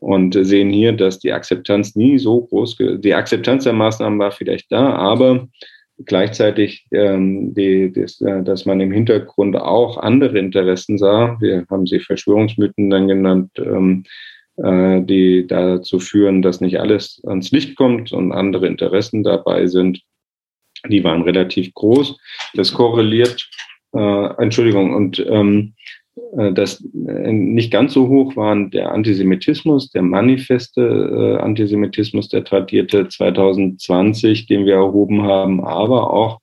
[0.00, 4.72] und sehen hier, dass die Akzeptanz nie so groß, die Akzeptanz der Maßnahmen war vielleicht
[4.72, 5.46] da, aber
[6.06, 11.36] gleichzeitig, ähm, die, das, äh, dass man im Hintergrund auch andere Interessen sah.
[11.40, 14.04] Wir haben sie Verschwörungsmythen dann genannt, ähm,
[14.56, 20.00] äh, die dazu führen, dass nicht alles ans Licht kommt und andere Interessen dabei sind.
[20.88, 22.16] Die waren relativ groß.
[22.54, 23.48] Das korreliert,
[23.94, 25.99] äh, Entschuldigung, und ähm, Äh,
[26.52, 33.08] das äh, nicht ganz so hoch waren der Antisemitismus, der manifeste äh, Antisemitismus, der tradierte
[33.08, 36.40] 2020, den wir erhoben haben, aber auch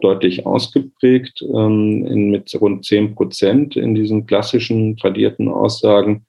[0.00, 6.26] deutlich ausgeprägt ähm, mit rund 10 Prozent in diesen klassischen tradierten Aussagen.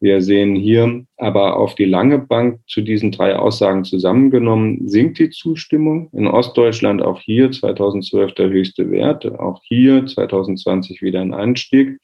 [0.00, 5.30] Wir sehen hier aber auf die lange Bank zu diesen drei Aussagen zusammengenommen, sinkt die
[5.30, 6.10] Zustimmung.
[6.12, 12.00] In Ostdeutschland auch hier 2012 der höchste Wert, auch hier 2020 wieder ein Anstieg.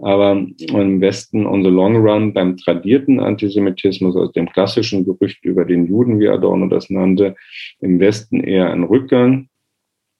[0.00, 5.64] Aber im Westen on the long run beim tradierten Antisemitismus, also dem klassischen Gerücht über
[5.64, 7.34] den Juden, wie Adorno das nannte,
[7.80, 9.48] im Westen eher ein Rückgang,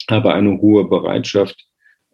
[0.08, 1.68] aber eine hohe Bereitschaft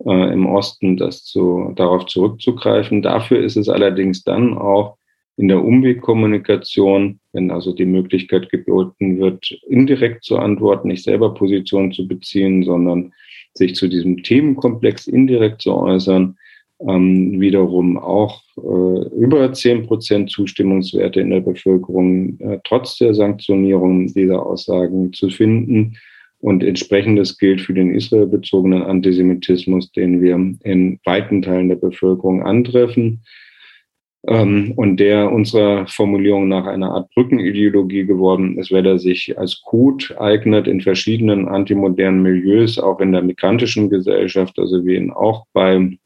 [0.05, 3.01] äh, im Osten, das zu, darauf zurückzugreifen.
[3.01, 4.99] Dafür ist es allerdings dann auch
[5.37, 11.93] in der Umwegkommunikation, wenn also die Möglichkeit geboten wird, indirekt zu antworten, nicht selber Position
[11.93, 13.13] zu beziehen, sondern
[13.55, 16.37] sich zu diesem Themenkomplex indirekt zu äußern,
[16.81, 24.07] ähm, wiederum auch äh, über zehn Prozent Zustimmungswerte in der Bevölkerung äh, trotz der Sanktionierung
[24.09, 25.97] dieser Aussagen zu finden.
[26.41, 33.23] Und entsprechendes gilt für den israelbezogenen Antisemitismus, den wir in weiten Teilen der Bevölkerung antreffen
[34.27, 39.63] ähm, und der unserer Formulierung nach einer Art Brückenideologie geworden ist, weil er sich als
[39.63, 45.47] Code eignet in verschiedenen antimodernen Milieus, auch in der migrantischen Gesellschaft, also wir ihn auch
[45.55, 45.97] bei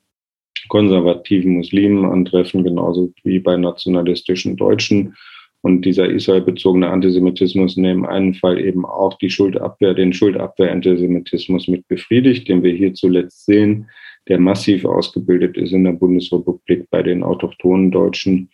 [0.69, 5.15] konservativen Muslimen antreffen, genauso wie bei nationalistischen Deutschen.
[5.61, 12.49] Und dieser israelbezogene Antisemitismus dem einen Fall eben auch die Schuldabwehr, den Schuldabwehr-Antisemitismus mit befriedigt,
[12.49, 13.89] den wir hier zuletzt sehen,
[14.29, 18.51] der massiv ausgebildet ist in der Bundesrepublik bei den autochthonen Deutschen,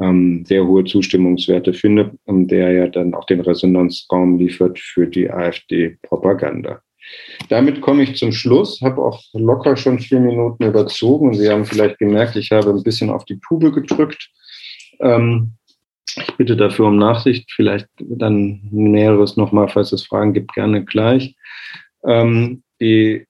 [0.00, 5.30] ähm, sehr hohe Zustimmungswerte findet und der ja dann auch den Resonanzraum liefert für die
[5.30, 6.82] AfD-Propaganda.
[7.48, 11.34] Damit komme ich zum Schluss, habe auch locker schon vier Minuten überzogen.
[11.34, 14.30] Sie haben vielleicht gemerkt, ich habe ein bisschen auf die Tube gedrückt.
[15.00, 15.52] Ähm,
[16.16, 21.34] ich bitte dafür um Nachsicht, vielleicht dann Näheres nochmal, falls es Fragen gibt, gerne gleich.
[22.06, 23.26] Ähm, die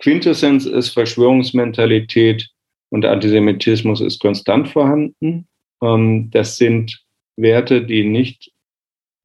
[0.00, 2.48] Quintessenz ist Verschwörungsmentalität
[2.90, 5.48] und Antisemitismus ist konstant vorhanden.
[5.82, 7.02] Ähm, das sind
[7.36, 8.52] Werte, die nicht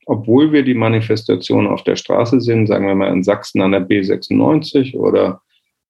[0.06, 3.88] obwohl wir die Manifestation auf der Straße sehen, sagen wir mal in Sachsen an der
[3.88, 5.42] B96 oder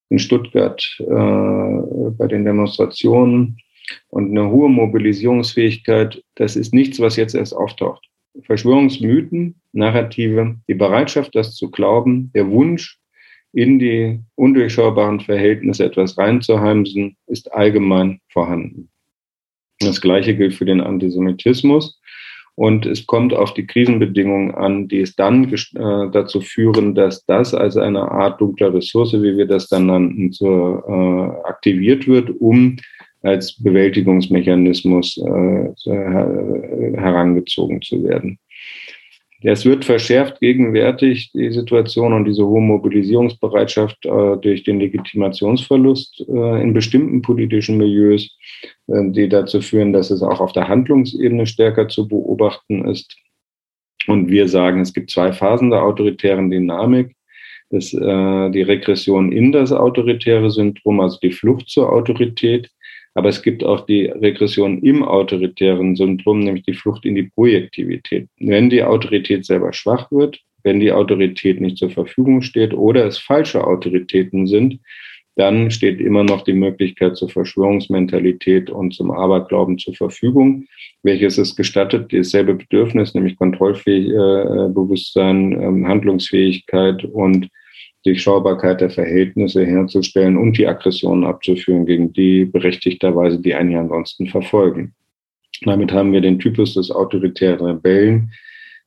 [0.09, 3.57] in Stuttgart äh, bei den Demonstrationen
[4.09, 8.05] und eine hohe Mobilisierungsfähigkeit, das ist nichts, was jetzt erst auftaucht.
[8.43, 12.97] Verschwörungsmythen, Narrative, die Bereitschaft, das zu glauben, der Wunsch,
[13.53, 18.89] in die undurchschaubaren Verhältnisse etwas reinzuheimsen, ist allgemein vorhanden.
[19.79, 21.99] Das Gleiche gilt für den Antisemitismus.
[22.61, 27.55] Und es kommt auf die Krisenbedingungen an, die es dann äh, dazu führen, dass das
[27.55, 32.77] als eine Art dunkler Ressource, wie wir das dann nannten, so, äh, aktiviert wird, um
[33.23, 35.69] als Bewältigungsmechanismus äh,
[36.97, 38.37] herangezogen zu werden.
[39.43, 46.61] Es wird verschärft gegenwärtig, die Situation und diese hohe Mobilisierungsbereitschaft äh, durch den Legitimationsverlust äh,
[46.61, 48.37] in bestimmten politischen Milieus,
[48.87, 53.15] äh, die dazu führen, dass es auch auf der Handlungsebene stärker zu beobachten ist.
[54.07, 57.15] Und wir sagen, es gibt zwei Phasen der autoritären Dynamik.
[57.71, 62.69] Das, äh, die Regression in das autoritäre Syndrom, also die Flucht zur Autorität,
[63.13, 68.27] aber es gibt auch die Regression im autoritären Syndrom, nämlich die Flucht in die Projektivität.
[68.39, 73.17] Wenn die Autorität selber schwach wird, wenn die Autorität nicht zur Verfügung steht oder es
[73.17, 74.79] falsche Autoritäten sind,
[75.35, 80.65] dann steht immer noch die Möglichkeit zur Verschwörungsmentalität und zum Aberglauben zur Verfügung,
[81.03, 87.47] welches es gestattet, dasselbe Bedürfnis, nämlich Kontrollbewusstsein, äh, ähm, Handlungsfähigkeit und
[88.05, 94.27] Durchschaubarkeit der Verhältnisse herzustellen und die Aggressionen abzuführen, gegen die berechtigterweise die einen ja ansonsten
[94.27, 94.93] verfolgen.
[95.63, 98.31] Damit haben wir den Typus des autoritären Rebellen,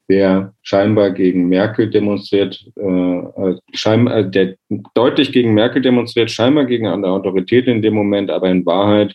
[0.08, 4.56] der scheinbar gegen Merkel demonstriert, äh, äh scheinbar, äh, der
[4.94, 9.14] deutlich gegen Merkel demonstriert, scheinbar gegen eine Autorität in dem Moment, aber in Wahrheit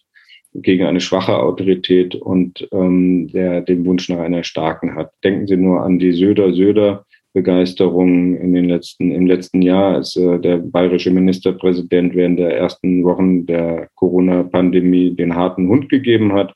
[0.54, 5.12] gegen eine schwache Autorität und ähm, der den Wunsch nach einer starken hat.
[5.24, 7.06] Denken Sie nur an die Söder-Söder
[7.40, 13.06] Begeisterung in den letzten, im letzten Jahr, als äh, der bayerische Ministerpräsident während der ersten
[13.06, 16.54] Wochen der Corona-Pandemie den harten Hund gegeben hat,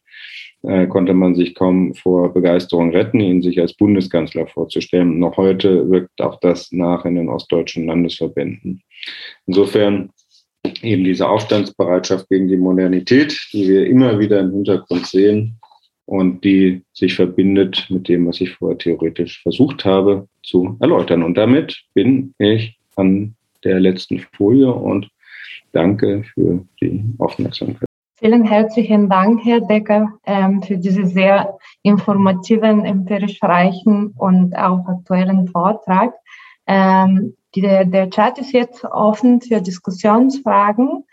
[0.64, 5.20] äh, konnte man sich kaum vor Begeisterung retten, ihn sich als Bundeskanzler vorzustellen.
[5.20, 8.82] Noch heute wirkt auch das nach in den ostdeutschen Landesverbänden.
[9.48, 10.10] Insofern
[10.82, 15.60] eben diese Aufstandsbereitschaft gegen die Modernität, die wir immer wieder im Hintergrund sehen,
[16.06, 21.24] und die sich verbindet mit dem, was ich vorher theoretisch versucht habe zu erläutern.
[21.24, 25.10] Und damit bin ich an der letzten Folie und
[25.72, 27.88] danke für die Aufmerksamkeit.
[28.16, 35.48] Vielen herzlichen Dank, Herr Decker, ähm, für diesen sehr informativen, empirisch reichen und auch aktuellen
[35.48, 36.14] Vortrag.
[36.68, 41.04] Ähm, der Chat ist jetzt offen für Diskussionsfragen.